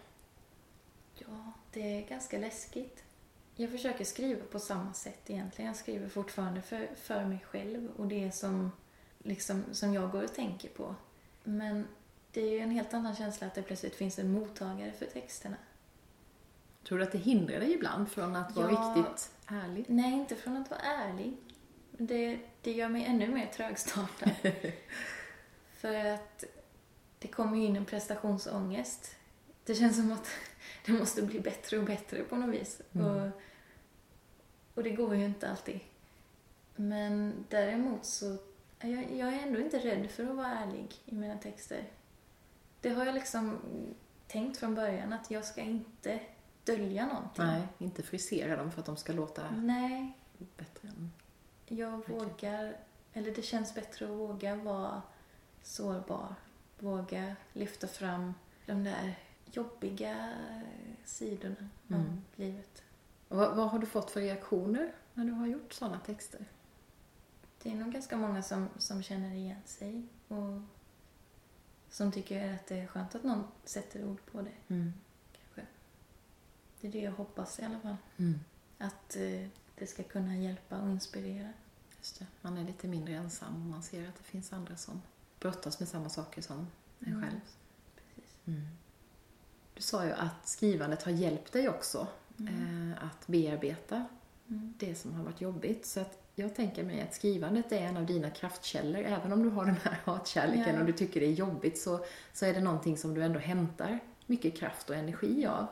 [1.15, 3.05] Ja, det är ganska läskigt.
[3.57, 5.67] Jag försöker skriva på samma sätt egentligen.
[5.67, 8.73] Jag skriver fortfarande för, för mig själv och det som,
[9.19, 10.95] liksom, som jag går och tänker på.
[11.45, 11.87] Men
[12.33, 15.57] det är ju en helt annan känsla att det plötsligt finns en mottagare för texterna.
[16.85, 18.95] Tror du att det hindrar dig ibland från att vara Ja.
[18.97, 19.85] riktigt ärlig?
[19.89, 21.37] Nej, inte från att vara ärlig.
[21.91, 24.31] Det, det gör mig ännu mer trögstartad.
[25.77, 26.45] för att
[27.19, 29.17] det kommer ju in en prestationsångest.
[29.65, 30.31] Det känns som att
[30.87, 32.81] det måste bli bättre och bättre på något vis.
[32.93, 33.07] Mm.
[33.07, 33.31] Och,
[34.75, 35.81] och det går ju inte alltid.
[36.77, 38.37] Men däremot så
[38.81, 41.85] jag, jag är ändå inte rädd för att vara ärlig i mina texter.
[42.81, 43.59] Det har jag liksom
[44.27, 46.21] tänkt från början att jag ska inte
[46.65, 47.45] dölja någonting.
[47.45, 50.19] Nej, inte frisera dem för att de ska låta Nej,
[50.57, 50.89] bättre.
[50.89, 51.13] än-
[51.69, 52.15] jag Okej.
[52.19, 52.77] vågar,
[53.13, 55.03] eller det känns bättre att våga vara
[55.63, 56.35] sårbar.
[56.79, 58.35] Våga lyfta fram
[58.67, 59.19] de där
[59.53, 60.33] jobbiga
[61.05, 62.01] sidorna Mm.
[62.01, 62.83] av livet.
[63.29, 66.45] Vad, vad har du fått för reaktioner när du har gjort sådana texter?
[67.63, 70.61] Det är nog ganska många som, som känner igen sig och
[71.91, 74.75] som tycker att det är skönt att någon sätter ord på det.
[74.75, 74.93] Mm.
[76.85, 77.97] Det är det jag hoppas i alla fall.
[78.17, 78.41] Mm.
[78.79, 81.49] Att eh, det ska kunna hjälpa och inspirera.
[81.99, 82.27] Just det.
[82.41, 85.03] Man är lite mindre ensam och man ser att det finns andra som
[85.41, 86.67] brottas med samma saker som
[87.01, 87.23] en Mm.
[87.23, 87.41] själv.
[87.97, 88.35] Precis.
[89.75, 92.07] Du sa ju att skrivandet har hjälpt dig också
[92.39, 92.93] Mm.
[92.93, 94.05] eh, att bearbeta
[94.49, 94.75] Mm.
[94.79, 95.87] det som har varit jobbigt.
[95.87, 99.03] Så att jag tänker mig att skrivandet är en av dina kraftkällor.
[99.03, 100.81] Även om du har den här hatkärleken Ja.
[100.81, 103.99] och du tycker det är jobbigt så, så är det någonting som du ändå hämtar
[104.27, 105.67] mycket kraft och energi av.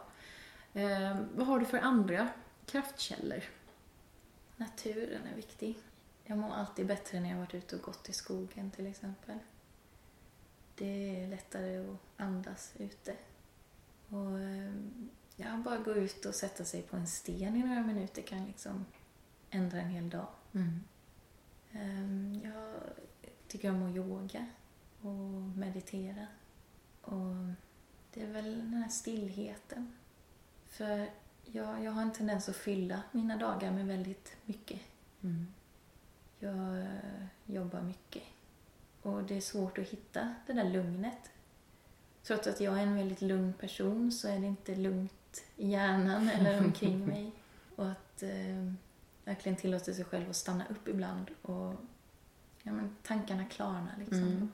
[0.73, 2.29] Eh, vad har du för andra
[2.67, 3.43] kraftkällor?
[4.57, 5.79] Naturen är viktig.
[6.25, 9.39] Jag mår alltid bättre när jag varit ute och gått i skogen till exempel.
[10.75, 13.17] Det är lättare att andas ute.
[14.09, 14.73] Och eh,
[15.37, 18.87] ja, bara gå ut och sätta sig på en sten i några minuter kan liksom
[19.51, 20.29] ändra en hel dag.
[21.73, 22.75] Eh, Jag
[23.49, 24.47] tycker om att yoga
[25.01, 26.27] och meditera.
[27.03, 27.35] Och
[28.15, 29.93] det är väl den här stillheten.
[30.73, 31.11] För
[31.45, 34.81] jag, jag har en tendens att fylla mina dagar med väldigt mycket.
[35.23, 35.47] Mm.
[36.39, 38.23] Jag eh, jobbar mycket.
[39.03, 41.31] Och det är svårt att hitta det där lugnet.
[42.23, 46.29] Trots att jag är en väldigt lugn person så är det inte lugnt i hjärnan
[46.29, 47.33] eller omkring mig.
[47.77, 48.73] Och att eh,
[49.25, 51.75] verkligen tillåta sig själv att stanna upp ibland och
[52.63, 54.23] ja, men tankarna klarnar liksom.
[54.23, 54.53] Mm.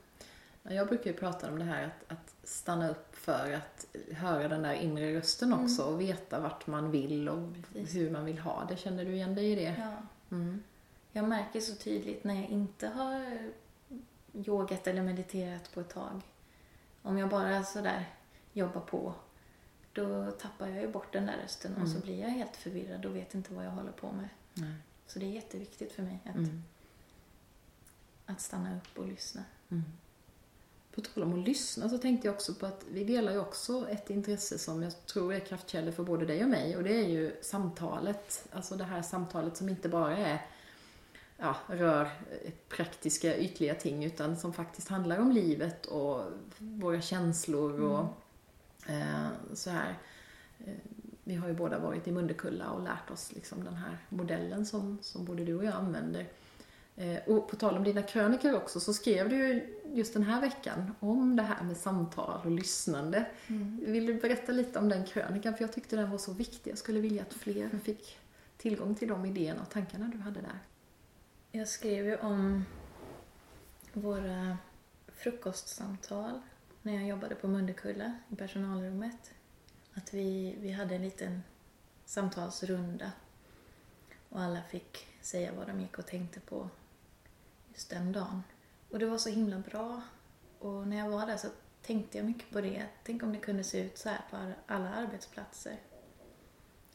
[0.69, 4.49] Ja, Jag brukar ju prata om det här att, att stanna upp för att höra
[4.49, 5.65] den där inre rösten Mm.
[5.65, 7.95] också och veta vart man vill och Precis.
[7.97, 8.77] hur man vill ha det.
[8.77, 9.75] Känner du igen dig i det?
[9.79, 9.97] Ja.
[10.37, 10.63] Mm.
[11.13, 13.39] Jag märker så tydligt när jag inte har
[14.35, 16.21] yogat eller mediterat på ett tag.
[17.03, 18.05] Om jag bara sådär
[18.53, 19.15] jobbar på,
[19.93, 22.01] då tappar jag ju bort den där rösten och så Mm.
[22.07, 24.29] blir jag helt förvirrad och vet inte vad jag håller på med.
[24.55, 24.75] Nej.
[25.07, 26.63] Så det är jätteviktigt för mig att, Mm.
[28.27, 29.45] att stanna upp och lyssna.
[30.99, 31.05] Mm.
[31.05, 33.89] På tal om att lyssna så tänkte jag också på att vi delar ju också
[33.91, 37.09] ett intresse som jag tror är kraftkällor för både dig och mig och det är
[37.09, 38.49] ju samtalet.
[38.53, 40.47] Alltså det här samtalet som inte bara är
[41.37, 42.11] ja, rör
[42.69, 46.23] praktiska ytliga ting utan som faktiskt handlar om livet och
[46.59, 48.05] våra känslor och
[48.91, 49.99] eh, så här.
[50.67, 50.75] Eh,
[51.25, 54.99] Vi har ju båda varit i Munderkulla och lärt oss liksom den här modellen som,
[55.03, 56.27] som både du och jag använder.
[56.99, 60.41] Eh, Och på tal om dina krönikor också så skrev du ju just den här
[60.41, 63.27] veckan om det här med samtal och lyssnande.
[63.87, 65.55] Vill du berätta lite om den krönikan?
[65.55, 66.71] För jag tyckte den var så viktig.
[66.71, 68.19] Jag skulle vilja att fler fick
[68.57, 70.59] tillgång till de idéerna och tankarna du hade där.
[71.53, 72.65] Jag skrev ju om
[73.93, 74.59] våra
[75.15, 76.41] frukostsamtal
[76.83, 79.31] när jag jobbade på Munderkulla i personalrummet.
[79.95, 81.43] Att vi, vi hade en liten
[82.05, 83.13] samtalsrunda
[84.29, 86.69] och alla fick säga vad de gick och tänkte på
[87.79, 88.43] just den dagen.
[88.91, 90.03] Och det var så himla bra.
[90.59, 91.49] Och när jag var där så
[91.83, 92.87] tänkte jag mycket på det.
[93.05, 95.77] Tänk om det kunde se ut så här på alla arbetsplatser.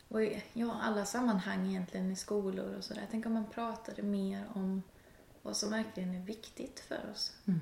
[0.08, 3.08] Och i ja, alla sammanhang egentligen i skolor och sådär.
[3.12, 4.84] Tänk om man pratade mer om
[5.42, 7.34] vad som verkligen är viktigt för oss.
[7.46, 7.60] Mm.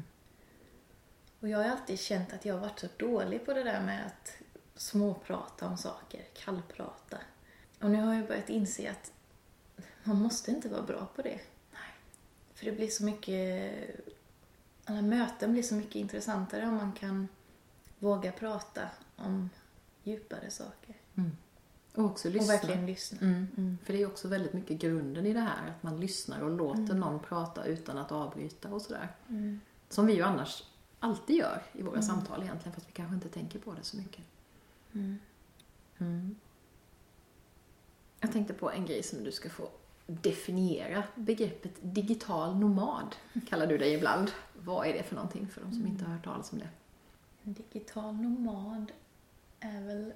[1.40, 4.06] Och jag har alltid känt att jag har varit så dålig på det där med
[4.06, 4.34] att
[4.76, 7.18] småprata om saker, kallprata.
[7.80, 9.12] Och nu har jag börjat inse att
[10.04, 11.40] man måste inte vara bra på det.
[12.62, 13.74] För det blir så mycket,
[14.86, 17.28] alla möten blir så mycket intressantare om man kan
[18.00, 18.82] våga prata
[19.15, 19.50] om
[20.04, 20.95] djupare saker.
[21.95, 22.43] Och också lyssna.
[22.43, 23.17] Och verkligen lyssna.
[23.21, 23.47] Mm.
[23.58, 23.78] Mm.
[23.84, 26.82] För det är också väldigt mycket grunden i det här, att man lyssnar och låter
[26.82, 27.00] Mm.
[27.00, 29.08] någon prata utan att avbryta och sådär.
[29.30, 29.60] Mm.
[29.89, 30.63] Som vi ju annars
[31.00, 32.04] alltid gör i våra Mm.
[32.08, 34.24] samtal egentligen, fast vi kanske inte tänker på det så mycket.
[34.93, 35.19] Mm.
[35.97, 36.36] Mm.
[38.19, 39.69] Jag tänkte på en grej som du ska få
[40.21, 41.04] definiera.
[41.15, 43.15] Begreppet digital nomad
[43.50, 44.32] kallar du dig ibland.
[44.54, 46.69] Vad är det för någonting för de som inte har hört talas om det?
[47.43, 48.91] Digital nomad
[49.60, 50.13] är väl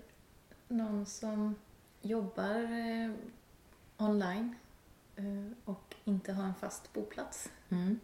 [0.67, 1.55] någon som
[2.01, 3.11] jobbar eh,
[3.97, 4.55] online
[5.15, 7.49] eh, och inte har en fast boplats.
[7.69, 7.99] Mm.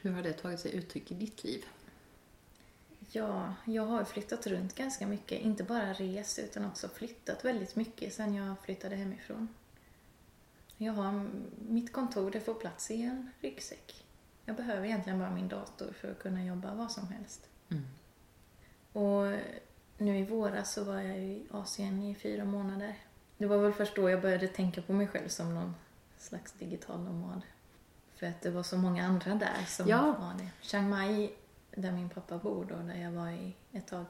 [0.00, 1.64] Hur har det tagit sig uttryck i ditt liv?
[3.12, 5.40] Ja, jag har flyttat runt ganska mycket.
[5.40, 9.48] Inte bara rest utan också flyttat väldigt mycket sedan jag flyttade hemifrån.
[10.82, 11.30] Jag har
[11.68, 14.04] mitt kontor, det får plats i en ryggsäck.
[14.44, 17.48] Jag behöver egentligen bara min dator för att kunna jobba vad som helst.
[17.70, 17.84] Mm.
[18.92, 19.38] Och
[19.98, 22.94] nu i våras så var jag i Asien i fyra månader.
[23.38, 25.74] Det var väl först då jag började tänka på mig själv som någon
[26.18, 27.42] slags digital nomad.
[28.16, 30.16] För att det var så många andra där som Ja.
[30.20, 30.50] var det.
[30.60, 31.30] Chiang Mai,
[31.70, 34.04] där min pappa bor då, där jag var i ett tag,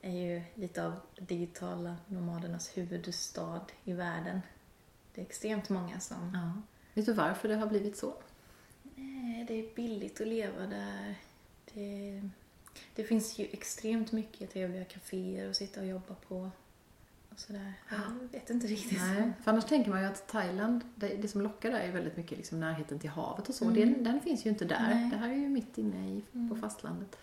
[0.00, 4.40] är ju lite av digitala nomadernas huvudstad i världen.
[5.14, 6.30] Det är extremt många som...
[6.34, 6.62] Ja.
[6.94, 8.14] Vet du varför det har blivit så?
[8.94, 11.14] Nej, det är billigt att leva där.
[11.74, 12.22] Det,
[12.94, 16.50] det finns ju extremt mycket trevliga kaféer att sitta och jobba på.
[17.30, 17.72] Och sådär.
[17.90, 18.98] Jag vet inte riktigt.
[18.98, 22.16] Nej, för annars tänker man ju att Thailand, det, det som lockar där är väldigt
[22.16, 23.64] mycket liksom närheten till havet och så.
[23.64, 23.76] Mm.
[23.76, 24.94] Den, den finns ju inte där.
[24.94, 25.10] Nej.
[25.10, 26.60] Det här är ju mitt inne i, på Mm.
[26.60, 27.16] fastlandet.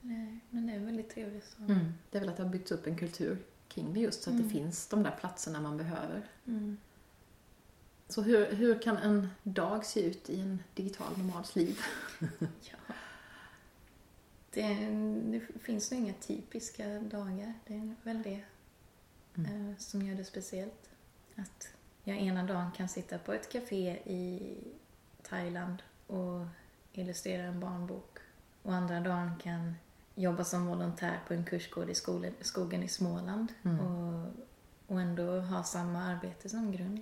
[0.00, 1.44] Nej, men det är väldigt trevligt.
[1.56, 1.62] Så.
[1.62, 1.92] Mm.
[2.10, 3.38] Det är väl att det har byggts upp en kultur
[3.70, 4.52] kring det just så att det Mm.
[4.54, 6.22] finns de där platserna man behöver.
[6.46, 6.76] Mm.
[8.08, 11.78] Så hur, hur kan en dag se ut i en digital nomads liv?
[12.40, 12.94] Ja.
[14.52, 14.74] Det,
[15.30, 17.54] det finns nog inga typiska dagar.
[17.66, 18.40] Det är väl det
[19.36, 19.70] Mm.
[19.70, 20.90] eh, som gör det speciellt.
[21.36, 21.68] Att
[22.04, 24.56] jag ena dagen kan sitta på ett café i
[25.22, 26.46] Thailand och
[26.92, 28.18] illustrera en barnbok.
[28.62, 29.74] Och andra dagen kan
[30.14, 31.94] jobba som volontär på en kursgård i
[32.40, 33.52] skogen i Småland.
[33.62, 33.80] Mm.
[33.80, 34.30] Och,
[34.86, 37.00] och ändå ha samma arbete som grund.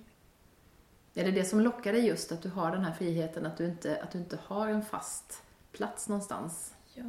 [1.13, 3.65] Är det det som lockar dig just att du har den här friheten, att du
[3.65, 6.73] inte, att du inte har en fast plats någonstans?
[6.93, 7.03] Ja,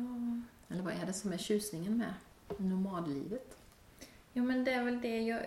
[0.68, 2.14] Eller vad är det som är tjusningen med
[2.58, 3.56] nomadlivet?
[4.32, 5.20] Ja, men det är väl det.
[5.20, 5.40] Jag,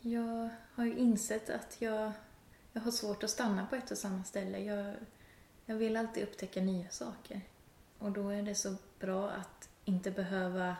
[0.00, 2.12] jag har ju insett att jag,
[2.72, 4.58] jag har svårt att stanna på ett och samma ställe.
[4.58, 4.94] Jag,
[5.66, 7.40] jag vill alltid upptäcka nya saker.
[8.02, 10.76] Och då är det så bra att inte behöva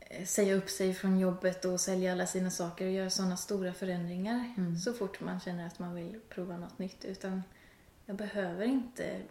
[0.00, 3.72] eh, säga upp sig från jobbet och sälja alla sina saker och göra sådana stora
[3.74, 4.78] förändringar Mm.
[4.78, 7.04] så fort man känner att man vill prova något nytt.
[7.04, 7.42] Utan
[8.06, 9.22] jag behöver inte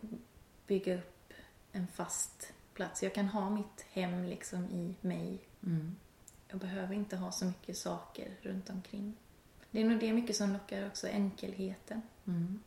[0.68, 1.34] bygga upp
[1.72, 3.04] en fast plats.
[3.04, 5.96] Jag kan ha mitt hem liksom i mig Mm.
[6.48, 9.16] jag behöver inte ha så mycket saker runt omkring.
[9.72, 12.02] Det är nog det mycket som lockar också, enkelheten.
[12.28, 12.60] Mm.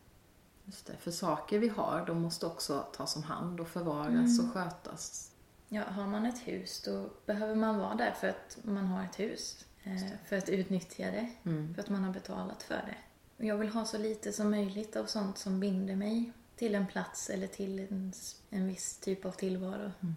[0.66, 4.46] Just det, för saker vi har, de måste också tas om hand och förvaras Mm.
[4.46, 5.30] och skötas.
[5.68, 9.18] Ja, har man ett hus då behöver man vara där för att man har ett
[9.20, 9.64] hus.
[9.82, 9.96] Eh,
[10.28, 11.74] för att utnyttja det, Mm.
[11.74, 12.96] för att man har betalat för det.
[13.38, 16.86] Och jag vill ha så lite som möjligt av sånt som binder mig till en
[16.86, 18.12] plats eller till en,
[18.50, 19.90] en viss typ av tillvaro.
[20.00, 20.14] Mm.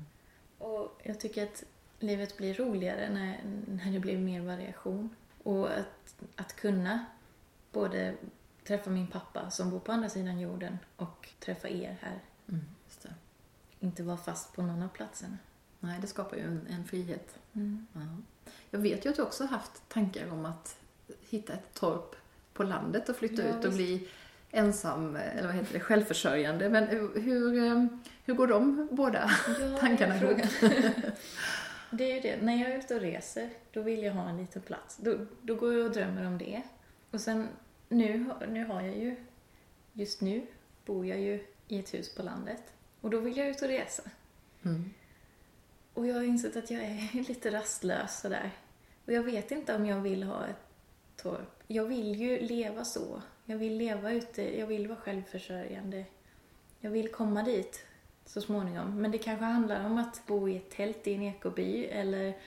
[0.57, 1.63] Och jag tycker att
[1.99, 5.15] livet blir roligare när, när det blir mer variation.
[5.43, 7.05] Och att, att kunna
[7.71, 8.15] både
[8.69, 12.19] träffa min pappa som bor på andra sidan jorden och träffa er här.
[12.49, 12.65] Mm.
[13.79, 15.37] Inte vara fast på någon av platserna.
[15.79, 17.39] Nej, det skapar ju en, en frihet.
[17.53, 17.87] Mm.
[17.93, 17.99] Ja.
[18.69, 20.79] Jag vet ju att du också haft tankar om att
[21.29, 22.15] hitta ett torp
[22.53, 23.75] på landet och flytta Ja, ut och visst.
[23.77, 24.09] bli
[24.51, 26.69] ensam, eller vad heter det, självförsörjande.
[26.69, 26.87] Men
[27.23, 27.85] hur, eh,
[28.25, 30.37] hur går de båda Ja, tankarna ihop?
[31.91, 34.37] Det är ju det, när jag är ute och reser, då vill jag ha en
[34.37, 34.97] liten plats.
[34.97, 36.61] Då, då går jag och drömmer om det.
[37.11, 37.47] Och sen,
[37.89, 39.15] nu, nu har jag ju,
[39.93, 40.47] just nu
[40.85, 42.63] bor jag ju i ett hus på landet.
[43.01, 44.03] Och då vill jag ut och resa.
[44.63, 44.93] Mm.
[45.93, 48.51] Och jag har insett att jag är lite rastlös sådär.
[49.05, 50.69] Och jag vet inte om jag vill ha ett
[51.15, 51.63] torp.
[51.67, 53.21] Jag vill ju leva så.
[53.45, 56.05] Jag vill leva ute, jag vill vara självförsörjande.
[56.79, 57.85] Jag vill komma dit
[58.25, 59.01] så småningom.
[59.01, 62.37] Men det kanske handlar om att bo i ett tält i en ekoby eller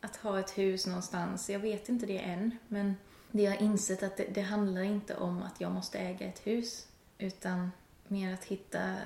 [0.00, 1.50] att ha ett hus någonstans.
[1.50, 2.58] Jag vet inte det än.
[2.68, 2.94] Men
[3.30, 6.46] det jag har insett att det, det handlar inte om att jag måste äga ett
[6.46, 6.86] hus.
[7.18, 7.72] Utan
[8.08, 8.96] mer att hitta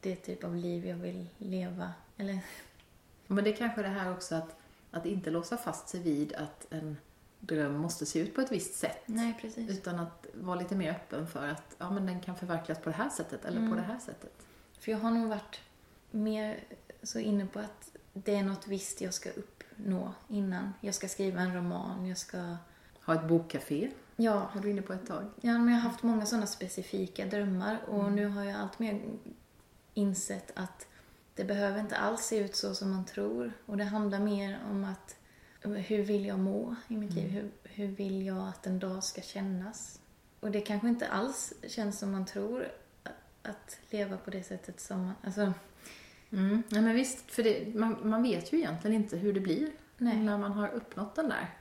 [0.00, 1.92] det typ av liv jag vill leva.
[2.16, 2.38] Eller
[3.26, 4.56] Men det är kanske det här också att,
[4.90, 6.96] att inte låsa fast sig vid att en
[7.40, 9.02] dröm måste se ut på ett visst sätt.
[9.06, 9.70] Nej, precis.
[9.70, 12.96] Utan att vara lite mer öppen för att ja, men den kan förverkligas på det
[12.96, 13.70] här sättet eller Mm.
[13.70, 14.32] på det här sättet.
[14.78, 15.60] För jag har nog varit
[16.10, 16.64] mer
[17.02, 20.72] så inne på att det är något visst jag ska uppnå innan.
[20.80, 22.56] Jag ska skriva en roman, jag ska...
[23.06, 25.24] Ha ett bokcafé, Ja, var du inne på ett tag.
[25.40, 29.02] ja men jag har haft många sådana specifika drömmar och nu har jag allt mer
[29.94, 30.86] insett att
[31.34, 33.52] det behöver inte alls se ut så som man tror.
[33.66, 35.16] Och det handlar mer om att
[35.62, 37.28] hur vill jag må i mitt liv?
[37.28, 40.00] Hur, hur vill jag att en dag ska kännas?
[40.40, 42.68] Och det kanske inte alls känns som man tror
[43.42, 45.14] att leva på det sättet som man...
[45.24, 45.52] Alltså,
[46.30, 46.62] Mm.
[46.68, 50.16] Ja, men visst, för det, man, man vet ju egentligen inte hur det blir Nej.
[50.16, 51.54] när man har uppnått den där.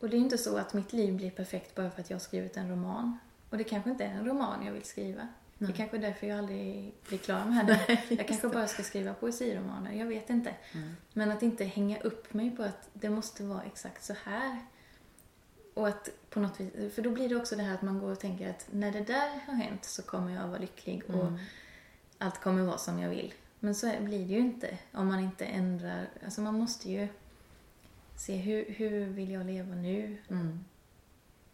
[0.00, 2.20] Och det är inte så att mitt liv blir perfekt bara för att jag har
[2.20, 3.18] skrivit en roman.
[3.50, 5.28] Och det kanske inte är en roman jag vill skriva.
[5.58, 7.98] Det är kanske är därför jag aldrig blir klar med det.
[8.16, 10.54] Jag kanske bara ska skriva poesiromaner, jag vet inte.
[11.12, 14.58] Men att inte hänga upp mig på att det måste vara exakt så här.
[15.74, 18.12] Och att på något vis, för då blir det också det här att man går
[18.12, 21.32] och tänker att när det där har hänt så kommer jag vara lycklig och
[22.18, 23.34] allt kommer vara som jag vill.
[23.60, 27.08] Men så blir det ju inte om man inte ändrar, alltså man måste ju
[28.16, 30.16] se hur, hur vill jag leva nu?
[30.28, 30.64] Mm.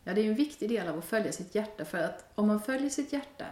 [0.04, 2.60] Ja, det är en viktig del av att följa sitt hjärta för att om man
[2.60, 3.44] följer sitt hjärta,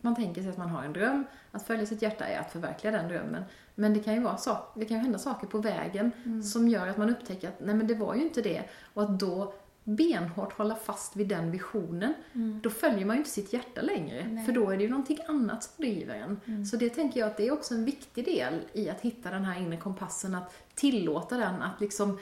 [0.00, 2.92] man tänker sig att man har en dröm, att följa sitt hjärta är att förverkliga
[2.92, 3.44] den drömmen.
[3.74, 6.12] Men det kan ju, vara sak, det kan ju hända saker på vägen
[6.52, 8.62] som gör att man upptäcker att nej men det var ju inte det.
[8.94, 9.54] Och att då
[9.84, 12.14] benhårt hålla fast vid den visionen,
[12.62, 14.28] då följer man ju inte sitt hjärta längre.
[14.28, 14.44] Nej.
[14.44, 16.66] För då är det ju någonting annat som driver en.
[16.66, 19.44] Så det tänker jag att det är också en viktig del i att hitta den
[19.44, 22.18] här inre kompassen, att tillåta den att liksom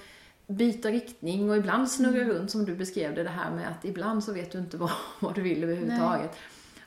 [0.47, 4.24] byta riktning och ibland snurra runt som du beskrev det, det här med att ibland
[4.24, 4.90] så vet du inte vad,
[5.20, 6.36] vad du vill överhuvudtaget.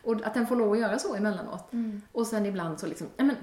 [0.04, 1.72] Och att den får lov att göra så emellanåt.
[2.12, 3.36] Och sen ibland så liksom, ja men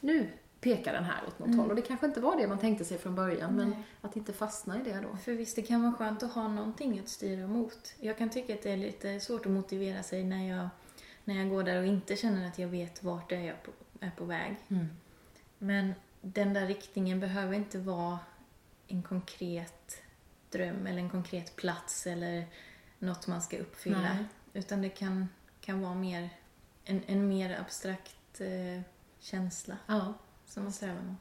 [0.00, 0.28] nu
[0.60, 1.70] pekar den här åt något håll.
[1.70, 3.82] Och det kanske inte var det man tänkte sig från början, men Nej.
[4.00, 5.16] att inte fastna i det då.
[5.16, 7.94] För visst, det kan vara skönt att ha någonting att styra mot.
[8.00, 10.68] Jag kan tycka att det är lite svårt att motivera sig när jag,
[11.24, 13.70] när jag går där och inte känner att jag vet vart det är jag på,
[14.00, 14.56] är på väg.
[15.58, 18.18] Men den där riktningen behöver inte vara
[18.90, 20.02] en konkret
[20.50, 22.46] dröm eller en konkret plats eller
[22.98, 24.00] något man ska uppfylla.
[24.14, 24.24] Nej.
[24.52, 25.28] Utan det kan,
[25.60, 26.28] kan vara mer,
[26.84, 28.82] en, en mer abstrakt eh,
[29.18, 30.14] känsla Ja.
[30.46, 31.16] som man strävar mot.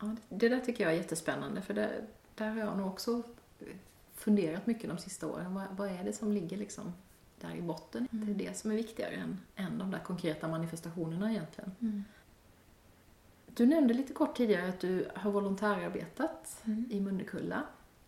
[0.00, 3.22] Ja, det där tycker jag är jättespännande för det, där har jag nog också
[4.14, 5.54] funderat mycket de sista åren.
[5.54, 6.92] Vad, vad är det som ligger liksom
[7.40, 8.08] där i botten?
[8.10, 12.04] Det är det som är viktigare än, än de där konkreta manifestationerna egentligen.
[13.60, 17.62] Du nämnde lite kort tidigare att du har volontärarbetat i Munnekulla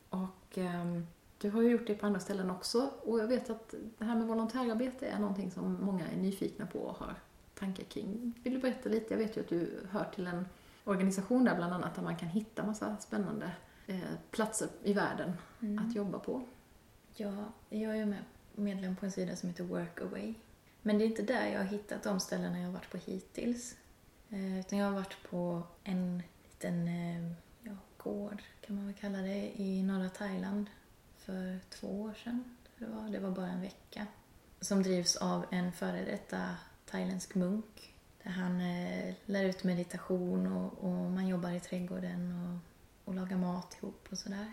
[0.09, 1.07] och ehm,
[1.39, 4.17] du har ju gjort det på andra ställen också och jag vet att det här
[4.17, 7.15] med volontärarbete är någonting som många är nyfikna på och har
[7.55, 8.35] tankar kring.
[8.43, 9.15] Vill du berätta lite?
[9.15, 10.47] Jag vet ju att du hör till en
[10.85, 13.51] organisation där bland annat där man kan hitta massa spännande
[13.87, 14.01] eh,
[14.31, 15.33] platser i världen
[15.81, 16.43] att jobba på.
[17.15, 18.25] Ja, jag är med,
[18.55, 20.35] medlem på en sida som heter Workaway.
[20.83, 23.77] Men det är inte där jag har hittat de ställena jag har varit på hittills.
[24.33, 29.19] Eh, utan jag har varit på en liten eh, ja, gård, kan man väl kalla
[29.19, 30.71] det, i norra Thailand
[31.19, 32.57] för två år sedan.
[32.79, 34.07] Det var, det var bara en vecka.
[34.61, 36.57] Som drivs av en före detta
[36.91, 37.95] thailändsk munk.
[38.23, 43.37] Där han eh, lär ut meditation och, och man jobbar i trädgården och, och lagar
[43.37, 44.53] mat ihop och sådär.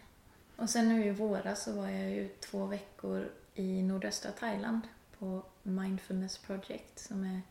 [0.56, 4.82] Och sen nu i våras så var jag ju två veckor i nordöstra Thailand
[5.20, 7.42] på Mindfulness Project som är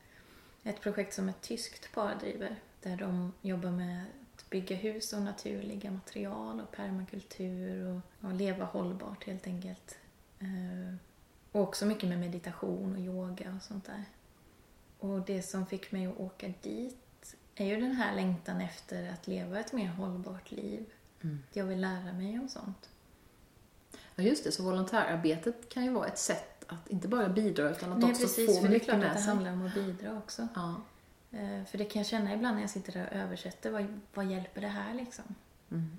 [0.65, 4.05] ett projekt som ett tyskt par driver där de jobbar med
[4.35, 9.99] att bygga hus av naturliga material och permakultur och, och leva hållbart helt enkelt.
[10.39, 10.95] Eh,
[11.53, 14.05] och också mycket med meditation och yoga och sånt där.
[14.99, 19.27] Och det som fick mig att åka dit är ju den här längtan efter att
[19.27, 20.87] leva ett mer hållbart liv.
[21.53, 22.91] Jag vill lära mig om sånt.
[24.15, 27.93] Ja just det, så volontärarbetet kan ju vara ett sätt att inte bara bidra utan
[27.93, 29.29] att Nej, också precis, få för det är mycket klart att med det sig.
[29.35, 30.49] handlar om att bidra också.
[30.55, 30.75] Ja.
[31.31, 33.71] Eh, För det kan jag känna ibland när jag sitter där och översätter.
[33.71, 35.25] Vad, vad hjälper det här liksom?
[35.71, 35.91] Mm.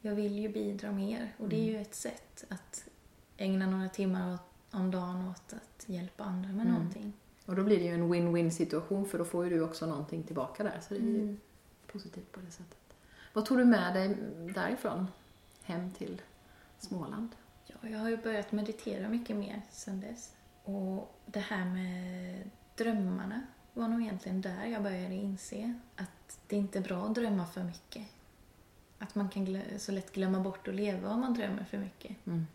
[0.00, 2.84] Jag vill ju bidra mer och det är ju ett sätt att
[3.36, 4.38] ägna några timmar
[4.70, 6.72] om dagen åt att hjälpa andra med Mm.
[6.74, 7.12] någonting.
[7.46, 10.22] Och då blir det ju en win-win situation för då får ju du också någonting
[10.22, 10.80] tillbaka där.
[10.88, 11.40] Så det är ju Mm.
[11.92, 12.78] positivt på det sättet.
[13.32, 14.16] Vad tog du med dig
[14.54, 15.06] därifrån
[15.62, 16.22] hem till
[16.78, 17.28] Småland?
[17.66, 20.32] Ja, jag har ju börjat meditera mycket mer sen dess.
[20.64, 23.40] Och det här med drömmarna
[23.72, 27.64] var nog egentligen där jag började inse att det inte är bra att drömma för
[27.64, 28.06] mycket.
[28.98, 32.26] Att man kan så lätt glömma bort att leva om man drömmer för mycket.
[32.26, 32.46] Mm.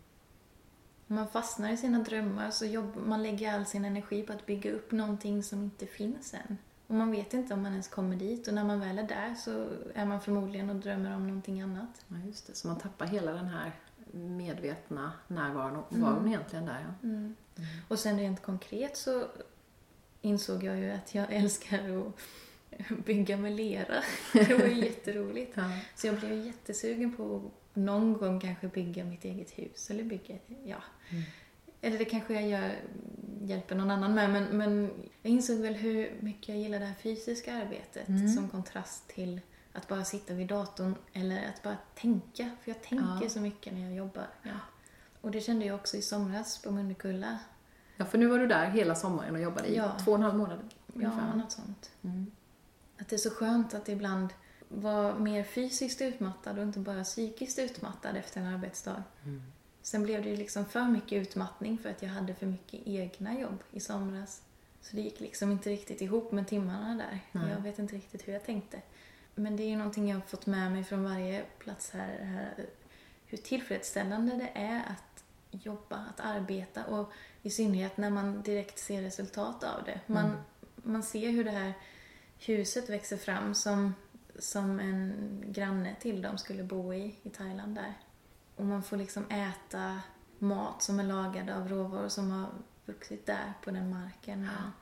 [1.08, 4.46] Om man fastnar i sina drömmar så jobbar man lägger all sin energi på att
[4.46, 6.58] bygga upp någonting som inte finns än.
[6.86, 9.34] Och man vet inte om man ens kommer dit och när man väl är där
[9.34, 12.04] så är man förmodligen och drömmer om någonting annat.
[12.08, 12.54] Ja, just det.
[12.54, 13.72] Så man tappar hela den här
[14.12, 16.86] medvetna närvaron och varon egentligen där.
[16.86, 17.08] Ja.
[17.08, 17.34] Mm.
[17.88, 19.24] Och sen rent konkret så
[20.20, 22.14] insåg jag ju att jag älskar att
[23.06, 24.02] bygga med lera.
[24.32, 25.52] Det var ju jätteroligt.
[25.56, 25.70] Ja.
[25.94, 30.36] Så jag blev jättesugen på att någon gång kanske bygga mitt eget hus eller bygga,
[30.64, 30.82] ja.
[31.80, 32.72] Eller det kanske jag gör,
[33.42, 34.90] hjälper någon annan med men, men
[35.22, 39.40] jag insåg väl hur mycket jag gillar det här fysiska arbetet som kontrast till
[39.78, 42.50] att bara sitta vid datorn eller att bara tänka.
[42.62, 43.28] För jag tänker Ja.
[43.28, 44.26] så mycket när jag jobbar.
[44.42, 44.50] Ja.
[45.20, 47.38] Och det kände jag också i somras på Mundekulla.
[47.96, 49.92] ja, för nu var du där hela sommaren och jobbade i Ja.
[50.04, 51.34] två och en halv månad Ja, ungefär.
[51.36, 51.90] något sånt.
[52.02, 52.26] Mm.
[53.00, 54.28] Att det är så skönt att ibland
[54.68, 59.02] vara mer fysiskt utmattad och inte bara psykiskt utmattad efter en arbetsdag.
[59.82, 63.62] Sen blev det liksom för mycket utmattning för att jag hade för mycket egna jobb
[63.70, 64.42] i somras.
[64.82, 67.20] Så det gick liksom inte riktigt ihop med timmarna där.
[67.32, 67.50] Nej.
[67.50, 68.82] Jag vet inte riktigt hur jag tänkte.
[69.38, 72.24] Men det är ju någonting jag har fått med mig från varje plats här.
[72.24, 72.66] här
[73.28, 77.12] hur tillfredsställande det är att jobba, att arbeta och
[77.42, 80.00] i synnerhet när man direkt ser resultat av det.
[80.06, 80.36] Man,
[80.76, 81.72] man ser hur det här
[82.38, 83.94] huset växer fram som,
[84.38, 87.94] som en granne till dem skulle bo i, i Thailand där.
[88.56, 90.00] Och man får liksom äta
[90.38, 92.48] mat som är lagad av råvaror som har
[92.84, 94.42] vuxit där på den marken.
[94.42, 94.72] Och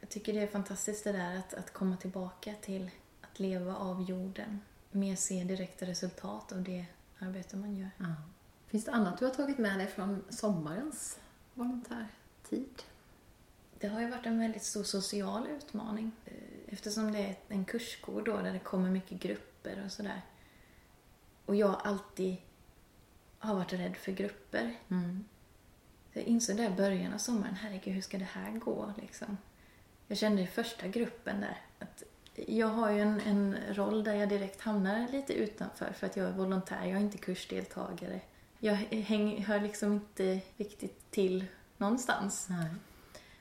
[0.00, 2.90] Jag tycker det är fantastiskt det där att, att komma tillbaka till
[3.38, 4.60] att leva av jorden.
[4.90, 6.86] Mer se direkta resultat av det
[7.18, 7.90] arbete man gör.
[7.98, 8.14] Ja.
[8.66, 11.18] Finns det annat du har tagit med dig från sommarens
[11.54, 12.82] volontärtid?
[13.78, 16.32] Det har ju varit en väldigt stor social utmaning eh,
[16.66, 20.22] eftersom det är en kursgård då där det kommer mycket grupper och sådär.
[21.46, 22.36] Och jag alltid
[23.38, 24.76] har varit rädd för grupper.
[24.88, 25.24] Mm.
[26.12, 29.38] Jag insåg där i början av sommaren, herregud hur ska det här gå liksom?
[30.06, 32.02] Jag kände i första gruppen där att
[32.46, 36.26] jag har ju en, en roll där jag direkt hamnar lite utanför för att jag
[36.26, 38.20] är volontär, jag är inte kursdeltagare.
[38.58, 41.44] Jag häng, hör liksom inte riktigt till
[41.76, 42.46] någonstans.
[42.50, 42.68] Nej.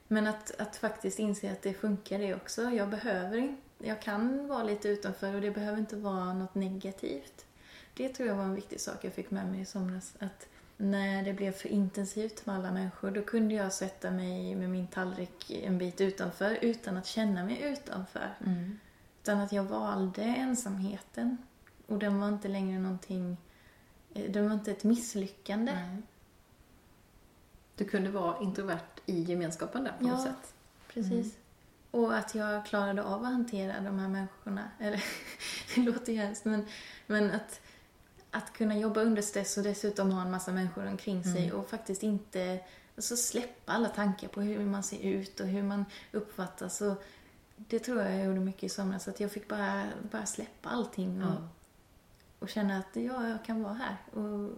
[0.08, 2.62] Men att, att faktiskt inse att det funkar det också.
[2.62, 7.46] Jag behöver inte, jag kan vara lite utanför och det behöver inte vara något negativt.
[7.94, 10.14] Det tror jag var en viktig sak jag fick med mig i somras.
[10.20, 14.70] Att när det blev för intensivt med alla människor då kunde jag sätta mig med
[14.70, 18.36] min tallrik en bit utanför utan att känna mig utanför.
[18.46, 18.80] Mm.
[19.28, 21.38] Utan att jag valde ensamheten.
[21.88, 23.38] Och den var inte längre någonting,
[24.14, 25.72] eh, den var inte ett misslyckande.
[25.74, 26.02] Nej.
[27.76, 30.12] Du kunde vara introvert i gemenskapen där på Ja.
[30.12, 30.54] något sätt.
[30.88, 31.38] Precis.
[31.92, 34.72] Och att jag klarade av att hantera de här människorna.
[34.80, 35.04] Eller,
[35.76, 36.66] det låter ju hemskt, men,
[37.08, 37.62] men att,
[38.32, 42.04] att kunna jobba under stress och dessutom ha en massa människor omkring sig och faktiskt
[42.04, 42.60] inte
[42.96, 46.82] alltså släppa alla tankar på hur man ser ut och hur man uppfattas.
[46.82, 47.04] Och
[47.58, 51.24] det tror jag jag gjorde mycket i somras, att jag fick bara, bara släppa allting
[51.24, 51.48] och, Ja.
[52.40, 54.50] och känna att ja, jag kan vara här och,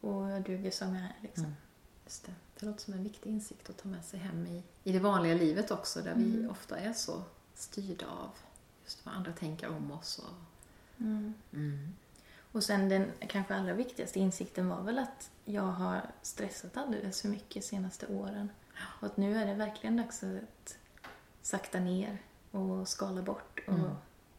[0.00, 1.16] och jag duger som jag är.
[1.20, 1.44] Liksom.
[1.44, 1.56] Mm.
[2.04, 2.32] Just det.
[2.60, 5.34] det låter som en viktig insikt att ta med sig hem i, i det vanliga
[5.34, 7.22] livet också där vi ofta är så
[7.54, 8.30] styrda av
[8.84, 10.18] just vad andra tänker om oss.
[10.18, 10.34] Och...
[11.00, 11.34] Mm.
[11.52, 11.92] Mm.
[12.52, 17.28] Och sen den kanske allra viktigaste insikten var väl att jag har stressat alldeles för
[17.28, 18.48] mycket senaste åren.
[18.76, 20.76] Och att nu är det verkligen dags att
[21.42, 22.18] sakta ner
[22.50, 23.90] och skala bort och Mm.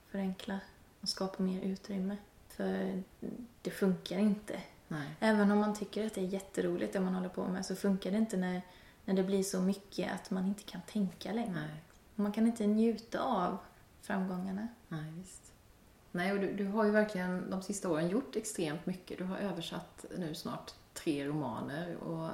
[0.08, 0.60] förenkla
[1.02, 2.18] och skapa mer utrymme.
[2.48, 3.04] För
[3.62, 4.62] det funkar inte.
[4.88, 5.10] Nej.
[5.20, 8.12] Även om man tycker att det är jätteroligt det man håller på med så funkar
[8.12, 8.62] det inte när,
[9.06, 11.52] när det blir så mycket att man inte kan tänka längre.
[11.52, 11.84] Nej.
[12.16, 13.58] Man kan inte njuta av
[14.02, 14.68] framgångarna.
[14.88, 15.52] Nej, visst.
[16.12, 19.18] Nej, och du, du har ju verkligen de sista åren gjort extremt mycket.
[19.18, 22.30] Du har översatt nu snart tre romaner och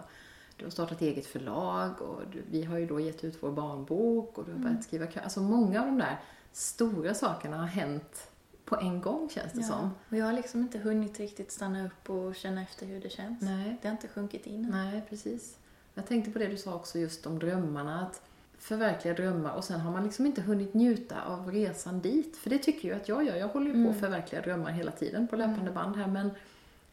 [0.58, 4.38] du har startat eget förlag och du, vi har ju då gett ut vår barnbok
[4.38, 6.18] och du har börjat skriva kö- Alltså många av de där
[6.52, 8.28] stora sakerna har hänt
[8.66, 9.90] på en gång känns det som.
[10.10, 13.42] Och jag har liksom inte hunnit riktigt stanna upp och känna efter hur det känns.
[13.42, 13.78] Nej.
[13.82, 14.70] Det har inte sjunkit in.
[14.72, 15.58] Nej, precis.
[15.94, 18.02] Jag tänkte på det du sa också just om drömmarna.
[18.02, 18.22] Att
[18.60, 22.38] förverkliga drömmar och sen har man liksom inte hunnit njuta av resan dit.
[22.38, 23.36] För det tycker jag att jag gör.
[23.36, 26.32] Jag håller ju på att förverkliga drömmar hela tiden på löpande band här men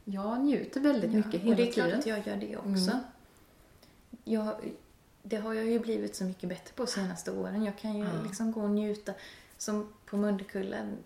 [0.05, 1.89] jag njuter väldigt mycket hela och det är tiden.
[1.91, 2.91] klart att jag gör det också.
[2.91, 2.99] Mm.
[4.25, 4.55] Jag,
[5.23, 7.65] det har jag ju blivit så mycket bättre på senaste åren.
[7.65, 8.23] Jag kan ju Ja.
[8.23, 9.13] liksom gå och njuta.
[9.59, 10.97] Som på Mundekullen.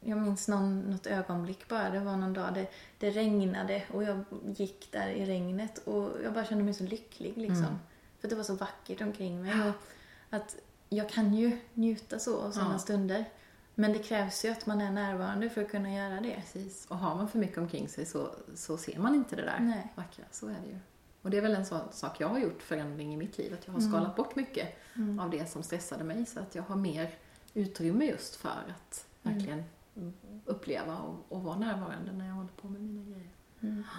[0.00, 1.90] Jag minns någon, något ögonblick bara.
[1.90, 2.66] Det var någon dag det,
[2.98, 4.24] det regnade och jag
[4.56, 7.64] gick där i regnet och jag bara kände mig så lycklig liksom.
[7.64, 7.78] Mm.
[8.20, 9.68] För det var så vackert omkring mig.
[9.68, 9.74] Och
[10.30, 10.56] att
[10.88, 12.78] jag kan ju njuta så av sådana Ja.
[12.78, 13.24] stunder.
[13.74, 16.34] Men det krävs ju att man är närvarande för att kunna göra det.
[16.34, 16.86] Precis.
[16.88, 19.92] Och har man för mycket omkring sig så, så ser man inte det där Nej.
[19.94, 20.24] vackra.
[20.30, 20.78] Så är det ju.
[21.22, 23.54] Och det är väl en sån sak jag har gjort förändring i mitt liv.
[23.54, 23.92] Att jag har Mm.
[23.92, 24.68] skalat bort mycket
[25.20, 27.14] av det som stressade mig så att jag har mer
[27.54, 29.38] utrymme just för att Mm.
[29.38, 29.64] verkligen
[30.44, 33.30] uppleva och, och vara närvarande när jag håller på med mina grejer.
[33.60, 33.84] Mm.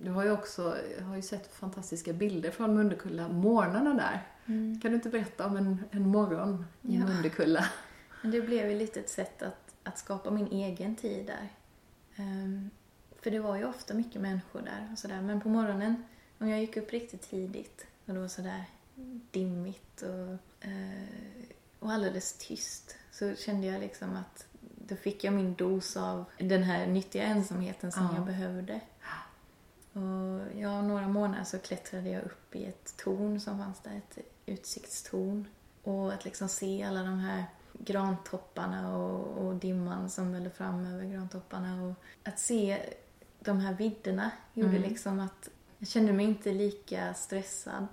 [0.00, 4.26] Du har ju också har ju sett fantastiska bilder från Munderkulla, morgnarna där.
[4.46, 4.80] Mm.
[4.80, 7.04] Kan du inte berätta om en, en morgon i Ja.
[7.06, 7.64] Munderkulla?
[8.22, 11.48] Men det blev ju lite ett sätt att, att skapa min egen tid där.
[12.16, 12.70] Ehm,
[13.22, 15.20] för det var ju ofta mycket människor där och sådär.
[15.22, 16.04] Men på morgonen,
[16.38, 18.64] om jag gick upp riktigt tidigt och det var sådär
[19.30, 21.08] dimmigt och, eh,
[21.78, 24.46] och alldeles tyst så kände jag liksom att
[24.88, 28.14] då fick jag min dos av den här nyttiga ensamheten som Ja.
[28.14, 28.80] jag behövde.
[29.92, 34.18] Och ja, några månader så klättrade jag upp i ett torn som fanns där, ett
[34.46, 35.48] utsiktstorn.
[35.82, 41.04] Och att liksom se alla de här grantopparna och, och dimman som vällde fram över
[41.04, 41.82] grantopparna.
[41.84, 41.94] Och
[42.28, 42.82] att se
[43.40, 44.88] de här vidderna gjorde Mm.
[44.88, 47.86] liksom att jag kände mig inte lika stressad.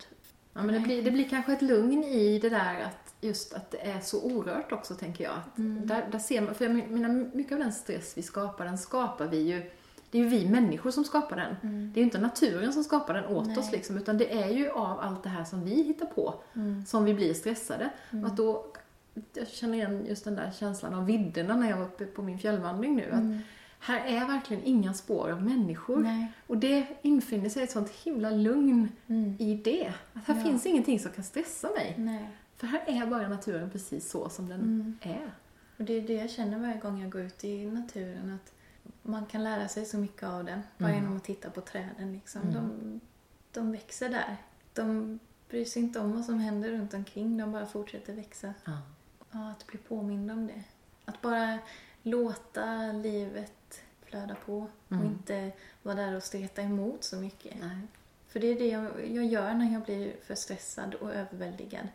[0.54, 3.72] Ja, men det, blir, det blir kanske ett lugn i det där att just att
[3.72, 5.40] det är så orört också, tänker jag.
[5.58, 5.88] Mm.
[5.88, 9.28] där, där ser man, för jag menar, mycket av den stress vi skapar, den skapar
[9.28, 9.72] vi ju
[10.12, 11.56] det är ju vi människor som skapar den.
[11.94, 13.58] Det är ju inte naturen som skapar den åt Nej.
[13.58, 16.34] oss liksom, utan det är ju av allt det här som vi hittar på
[16.88, 17.90] som vi blir stressade.
[18.12, 18.66] Och att då,
[19.34, 22.40] jag känner igen just den där känslan av vidderna när jag var uppe på min
[22.40, 23.12] fjällvandring nu.
[23.12, 23.22] Att
[23.86, 25.98] här är verkligen inga spår av människor.
[25.98, 26.32] Nej.
[26.48, 29.36] Och det infinner sig ett sånt himla lugn Mm.
[29.40, 29.94] i det.
[30.14, 30.44] Att här Ja.
[30.44, 31.96] finns ingenting som kan stressa mig.
[31.98, 32.30] Nej.
[32.56, 34.98] För här är bara naturen precis så som den Mm.
[35.02, 35.32] är.
[35.78, 38.34] Och det är det jag känner varje gång jag går ut i naturen.
[38.34, 38.54] Att
[39.02, 40.62] man kan lära sig så mycket av den.
[40.78, 41.02] Bara Mm.
[41.04, 42.14] genom att titta på träden.
[42.14, 42.42] Liksom.
[42.42, 42.54] Mm.
[42.54, 43.00] De,
[43.54, 44.38] de växer där.
[44.74, 45.20] De
[45.50, 47.38] bryr sig inte om vad som händer runt omkring.
[47.38, 48.54] De bara fortsätter växa.
[48.66, 48.78] Ja.
[49.32, 50.64] Ja, att bli påmind om det.
[51.06, 51.60] Att bara
[52.04, 53.54] låta livet
[54.16, 54.68] flöda på.
[54.90, 55.04] Mm.
[55.04, 55.52] Och inte
[55.84, 57.56] vara där och streta emot så mycket.
[57.60, 57.78] Nej.
[58.28, 61.88] För det är det jag, jag gör när jag blir för stressad och överväldigad.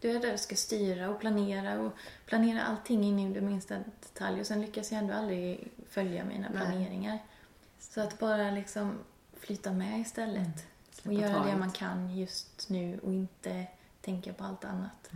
[0.00, 1.92] Då är där och ska styra och planera och
[2.26, 6.48] planera allting in i det minsta detalj och sen lyckas jag ändå aldrig följa mina
[6.48, 6.58] Nej.
[6.66, 7.18] planeringar.
[7.78, 8.98] Så att bara liksom
[9.36, 10.66] flyta med istället
[11.04, 11.16] Mm.
[11.16, 11.58] och göra det taget.
[11.58, 13.66] man kan just nu och inte
[14.00, 15.10] tänka på allt annat.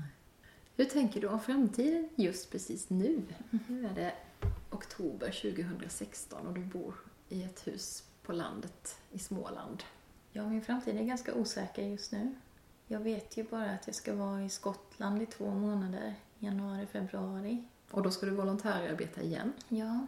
[0.77, 3.23] Hur tänker du om framtiden just precis nu?
[3.67, 4.13] Nu är det
[4.71, 6.95] oktober 2016 och du bor
[7.29, 9.83] i ett hus på landet i Småland.
[10.33, 12.35] Ja, min framtid är ganska osäker just nu.
[12.87, 17.65] Jag vet ju bara att jag ska vara i Skottland i två månader, januari, februari.
[17.91, 19.53] Och då ska du volontärarbeta igen.
[19.69, 20.07] Ja,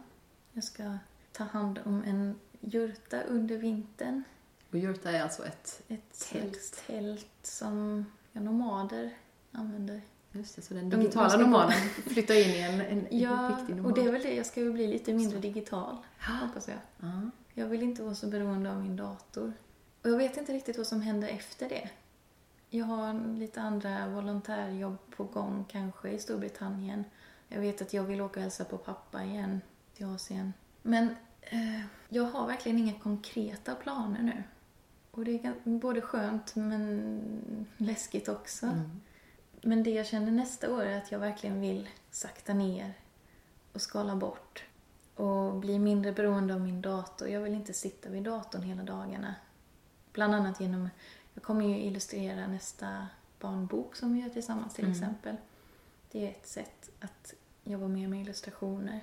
[0.53, 0.97] jag ska
[1.31, 4.23] ta hand om en jurta under vintern.
[4.69, 5.83] Och Jurta är alltså ett...
[5.87, 6.51] Ett Tält.
[6.51, 9.17] tält, tält som ja, nomader
[9.51, 10.01] använder.
[10.31, 13.91] Just det, så den De- digitala nomaden flyttar in i en, en Ja, riktig nomad.
[13.91, 14.35] och det är väl det.
[14.35, 16.77] Jag ska ju bli lite mindre digital, hoppas jag.
[16.99, 17.29] Ja.
[17.53, 19.53] Jag vill inte vara så beroende av min dator.
[20.03, 21.89] Och jag vet inte riktigt vad som händer efter det.
[22.69, 27.03] Jag har lite andra volontärjobb på gång kanske i Storbritannien.
[27.47, 29.61] Jag vet att jag vill åka och hälsa på pappa igen
[29.97, 30.53] till Asien.
[30.81, 31.03] Men
[31.41, 34.43] eh, jag har verkligen inga konkreta planer nu.
[35.11, 38.65] Och det är både skönt men läskigt också.
[38.65, 39.01] Mm.
[39.61, 42.93] Men det jag känner nästa år är att jag verkligen vill sakta ner
[43.73, 44.63] och skala bort
[45.15, 47.27] och bli mindre beroende av min dator.
[47.27, 49.35] Jag vill inte sitta vid datorn hela dagarna.
[50.13, 50.89] Bland annat genom,
[51.33, 53.07] jag kommer ju illustrera nästa
[53.39, 54.97] barnbok som vi gör tillsammans till Mm.
[54.97, 55.35] exempel.
[56.11, 57.33] Det är ett sätt att
[57.63, 58.99] jobba mer med illustrationer,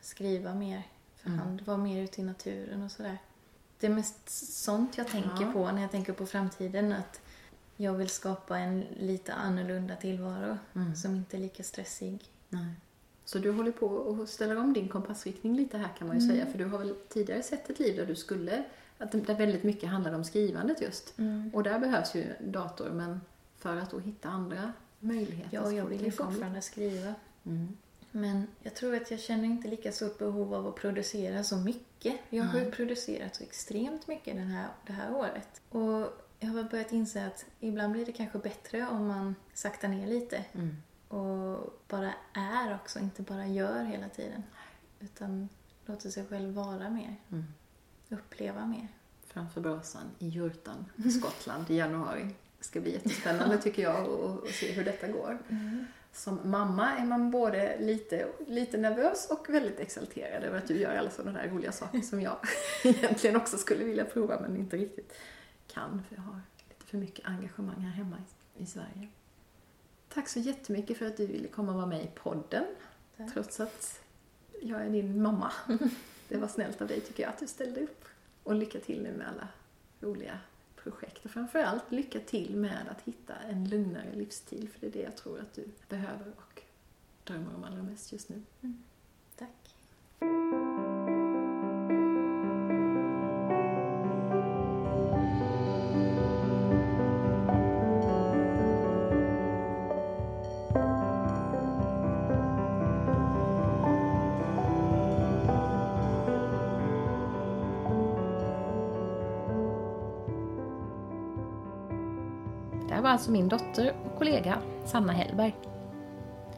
[0.00, 0.82] skriva mer
[1.16, 1.38] för Mm.
[1.40, 3.18] hand, vara mer ute i naturen och sådär.
[3.80, 4.28] Det är mest
[4.64, 5.52] sånt jag tänker Ja.
[5.52, 6.92] på när jag tänker på framtiden.
[6.92, 7.20] Att
[7.80, 10.94] jag vill skapa en lite annorlunda tillvaro Mm.
[10.94, 12.18] som inte är lika stressig.
[12.48, 12.74] Nej.
[13.24, 16.36] Så du håller på och ställer om din kompassriktning lite här kan man ju Mm.
[16.36, 16.46] säga.
[16.52, 18.64] För du har väl tidigare sett ett liv där du skulle,
[18.98, 21.14] att det- där väldigt mycket handlade om skrivandet just.
[21.52, 23.20] Och där behövs ju dator men
[23.56, 25.50] för att då hitta andra möjligheter.
[25.56, 27.14] Ja, jag vill ju fortfarande skriva.
[27.46, 27.76] Mm.
[28.10, 32.14] Men jag tror att jag känner inte lika stort behov av att producera så mycket.
[32.30, 35.60] Jag har ju producerat så extremt mycket den här, det här året.
[35.70, 40.06] Och jag har börjat inse att ibland blir det kanske bättre om man saktar ner
[40.06, 40.44] lite.
[40.52, 40.76] Mm.
[41.08, 44.42] Och bara är också, inte bara gör hela tiden.
[45.00, 45.48] Utan
[45.86, 47.16] låter sig själv vara mer.
[47.32, 47.44] Mm.
[48.08, 48.88] Uppleva mer.
[49.26, 52.28] Framför brasan i jurtan i Skottland i januari.
[52.58, 55.38] Det ska bli jättespännande tycker jag att se hur detta går.
[56.12, 60.96] Som mamma är man både lite, lite nervös och väldigt exalterad över att du gör
[60.96, 62.36] alla sådana där roliga saker som jag
[62.84, 65.14] egentligen också skulle vilja prova men inte riktigt
[65.72, 69.08] kan för jag har lite för mycket engagemang här hemma i, i Sverige.
[70.08, 72.64] Tack så jättemycket för att du ville komma och vara med i podden
[73.16, 73.32] Tack.
[73.32, 74.00] trots att
[74.62, 75.52] jag är din mamma.
[76.28, 78.04] Det var snällt av dig tycker jag att du ställde upp.
[78.42, 79.48] Och lycka till nu med alla
[80.00, 80.38] roliga
[80.76, 85.02] projekt och framförallt lycka till med att hitta en lugnare livsstil för det är det
[85.02, 86.62] jag tror att du behöver och
[87.24, 88.42] drömmer om allra mest just nu.
[89.36, 89.74] Tack.
[113.20, 115.56] Alltså min dotter och kollega Sanna Hellberg.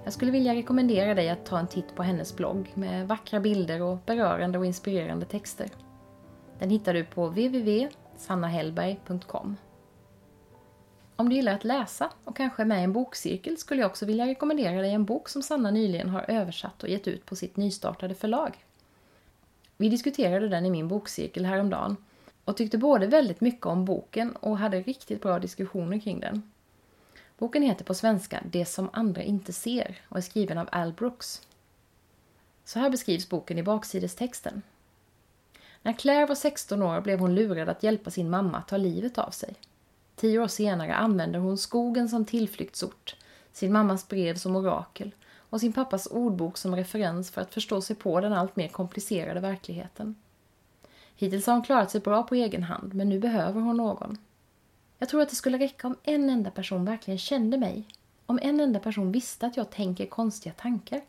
[0.05, 3.83] Jag skulle vilja rekommendera dig att ta en titt på hennes blogg med vackra bilder
[3.83, 5.69] och berörande och inspirerande texter.
[6.59, 9.57] Den hittar du på www.sannahellberg.com.
[11.17, 14.07] Om du gillar att läsa och kanske är med i en bokcirkel skulle jag också
[14.07, 17.57] vilja rekommendera dig en bok som Sanna nyligen har översatt och gett ut på sitt
[17.57, 18.65] nystartade förlag.
[19.77, 21.97] Vi diskuterade den i min bokcirkel häromdagen
[22.45, 26.52] och tyckte både väldigt mycket om boken och hade riktigt bra diskussioner kring den.
[27.43, 31.43] Boken heter på svenska Det som andra inte ser och är skriven av Al Brooks.
[32.65, 34.63] Så här beskrivs boken i baksidestexten.
[35.83, 39.19] När Claire var 16 år blev hon lurad att hjälpa sin mamma att ta livet
[39.19, 39.55] av sig.
[40.17, 43.17] Tio år senare använder hon skogen som tillflyktsort,
[43.53, 47.97] sin mammas brev som orakel och sin pappas ordbok som referens för att förstå sig
[47.97, 50.15] på den allt mer komplicerade verkligheten.
[51.17, 54.19] Hittills har hon klarat sig bra på egen hand, men nu behöver hon någon.
[55.03, 57.89] Jag tror att det skulle räcka om en enda person verkligen kände mig.
[58.27, 61.01] Om en enda person visste att jag tänker konstiga tankar.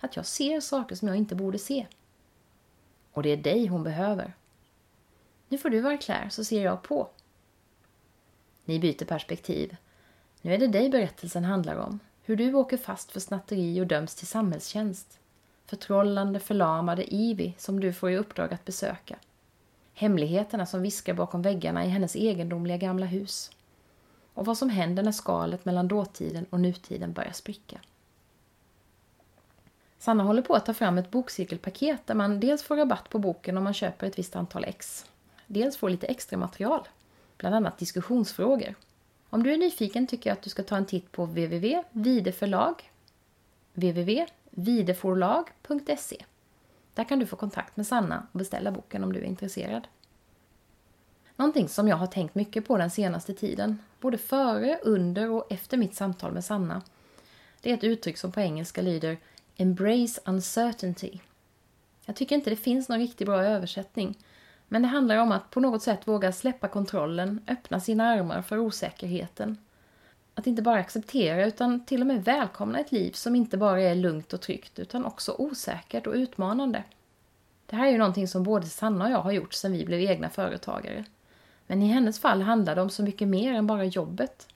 [0.00, 1.86] Att jag ser saker som jag inte borde se.
[3.12, 4.34] Och det är dig hon behöver.
[5.48, 7.08] Nu får du vara klar så ser jag på.
[8.64, 9.76] Ni byter perspektiv.
[10.42, 11.98] Nu är det dig berättelsen handlar om.
[12.22, 15.18] Hur du åker fast för snatteri och döms till samhällstjänst.
[15.66, 19.18] Förtrollande, förlamade Ivy som du får i uppdrag att besöka.
[19.94, 23.50] Hemligheterna som viskar bakom väggarna i hennes egendomliga gamla hus.
[24.34, 27.80] Och vad som händer när skalet mellan dåtiden och nutiden börjar spricka.
[29.98, 33.56] Sanna håller på att ta fram ett bokcirkelpaket där man dels får rabatt på boken
[33.56, 35.06] om man köper ett visst antal ex.
[35.46, 36.88] Dels får lite extra material,
[37.36, 38.74] bland annat diskussionsfrågor.
[39.30, 42.92] Om du är nyfiken tycker jag att du ska ta en titt på www.videförlag
[43.74, 46.24] www.videforlag.se
[46.94, 49.88] där kan du få kontakt med Sanna och beställa boken om du är intresserad.
[51.36, 55.76] Någonting som jag har tänkt mycket på den senaste tiden, både före, under och efter
[55.76, 56.82] mitt samtal med Sanna,
[57.60, 59.18] det är ett uttryck som på engelska lyder
[59.56, 61.18] Embrace uncertainty.
[62.06, 64.18] Jag tycker inte det finns någon riktigt bra översättning,
[64.68, 68.58] men det handlar om att på något sätt våga släppa kontrollen, öppna sina armar för
[68.58, 69.58] osäkerheten.
[70.34, 73.94] Att inte bara acceptera utan till och med välkomna ett liv som inte bara är
[73.94, 76.84] lugnt och tryggt utan också osäkert och utmanande.
[77.66, 80.00] Det här är ju någonting som både Sanna och jag har gjort sedan vi blev
[80.00, 81.04] egna företagare.
[81.66, 84.48] Men i hennes fall handlar det om så mycket mer än bara jobbet.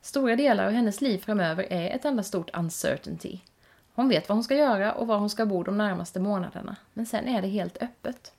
[0.00, 3.38] Stora delar av hennes liv framöver är ett enda stort uncertainty.
[3.94, 7.06] Hon vet vad hon ska göra och var hon ska bo de närmaste månaderna, men
[7.06, 8.32] sen är det helt öppet.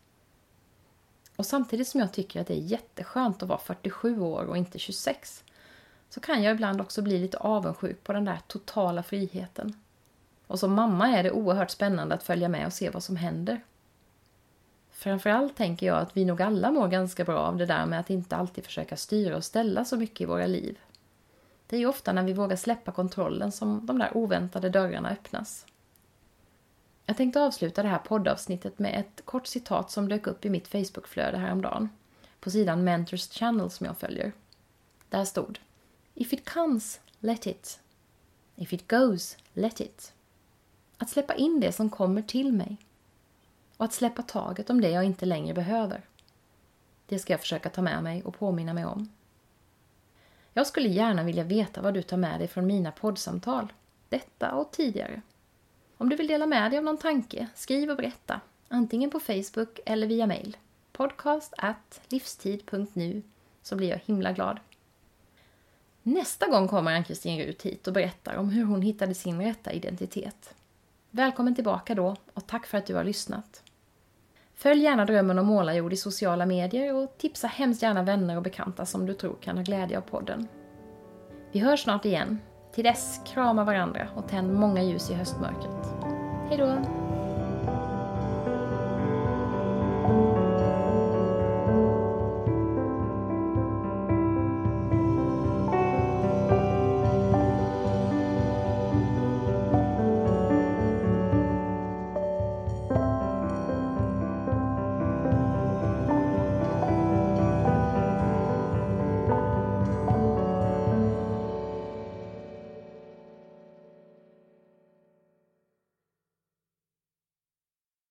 [1.36, 4.80] Och samtidigt som jag tycker att det är jätteskönt att vara 47 år och inte
[4.80, 5.44] 26
[6.14, 9.74] så kan jag ibland också bli lite avundsjuk på den där totala friheten.
[10.48, 13.62] Och som mamma är det oerhört spännande att följa med och se vad som händer.
[14.92, 18.10] Framförallt tänker jag att vi nog alla mår ganska bra av det där med att
[18.10, 20.80] inte alltid försöka styra och ställa så mycket i våra liv.
[21.68, 25.66] Det är ju ofta när vi vågar släppa kontrollen som de där oväntade dörrarna öppnas.
[27.06, 30.68] Jag tänkte avsluta det här poddavsnittet med ett kort citat som dök upp i mitt
[30.68, 31.90] Facebookflöde häromdagen.
[32.40, 34.32] På sidan Mentors Channel som jag följer.
[35.10, 35.60] Där stod
[36.22, 37.80] If it comes, let it.
[38.56, 40.14] If it goes, let it.
[40.98, 42.78] Att släppa in det som kommer till mig.
[43.78, 46.02] Och att släppa taget om det jag inte längre behöver.
[47.06, 49.10] Det ska jag försöka ta med mig och påminna mig om.
[50.54, 53.74] Jag skulle gärna vilja veta vad du tar med dig från mina poddsamtal.
[54.10, 55.22] Detta och tidigare.
[55.98, 58.42] Om du vill dela med dig av någon tanke, skriv och berätta.
[58.68, 60.58] Antingen på Facebook eller via mail.
[60.92, 63.22] Podcast at livstid.nu
[63.62, 64.60] så blir jag himla glad.
[66.04, 70.56] Nästa gång kommer Ann-Kristin Rut hit och berättar om hur hon hittade sin rätta identitet.
[71.12, 73.64] Välkommen tillbaka då och tack för att du har lyssnat.
[74.56, 78.86] Följ gärna Drömmen om målarjord i sociala medier och tipsa hemskt gärna vänner och bekanta
[78.86, 80.48] som du tror kan ha glädje av podden.
[81.52, 82.40] Vi hörs snart igen.
[82.74, 85.88] Till dess, krama varandra och tänd många ljus i höstmörkret.
[86.50, 87.01] Hejdå!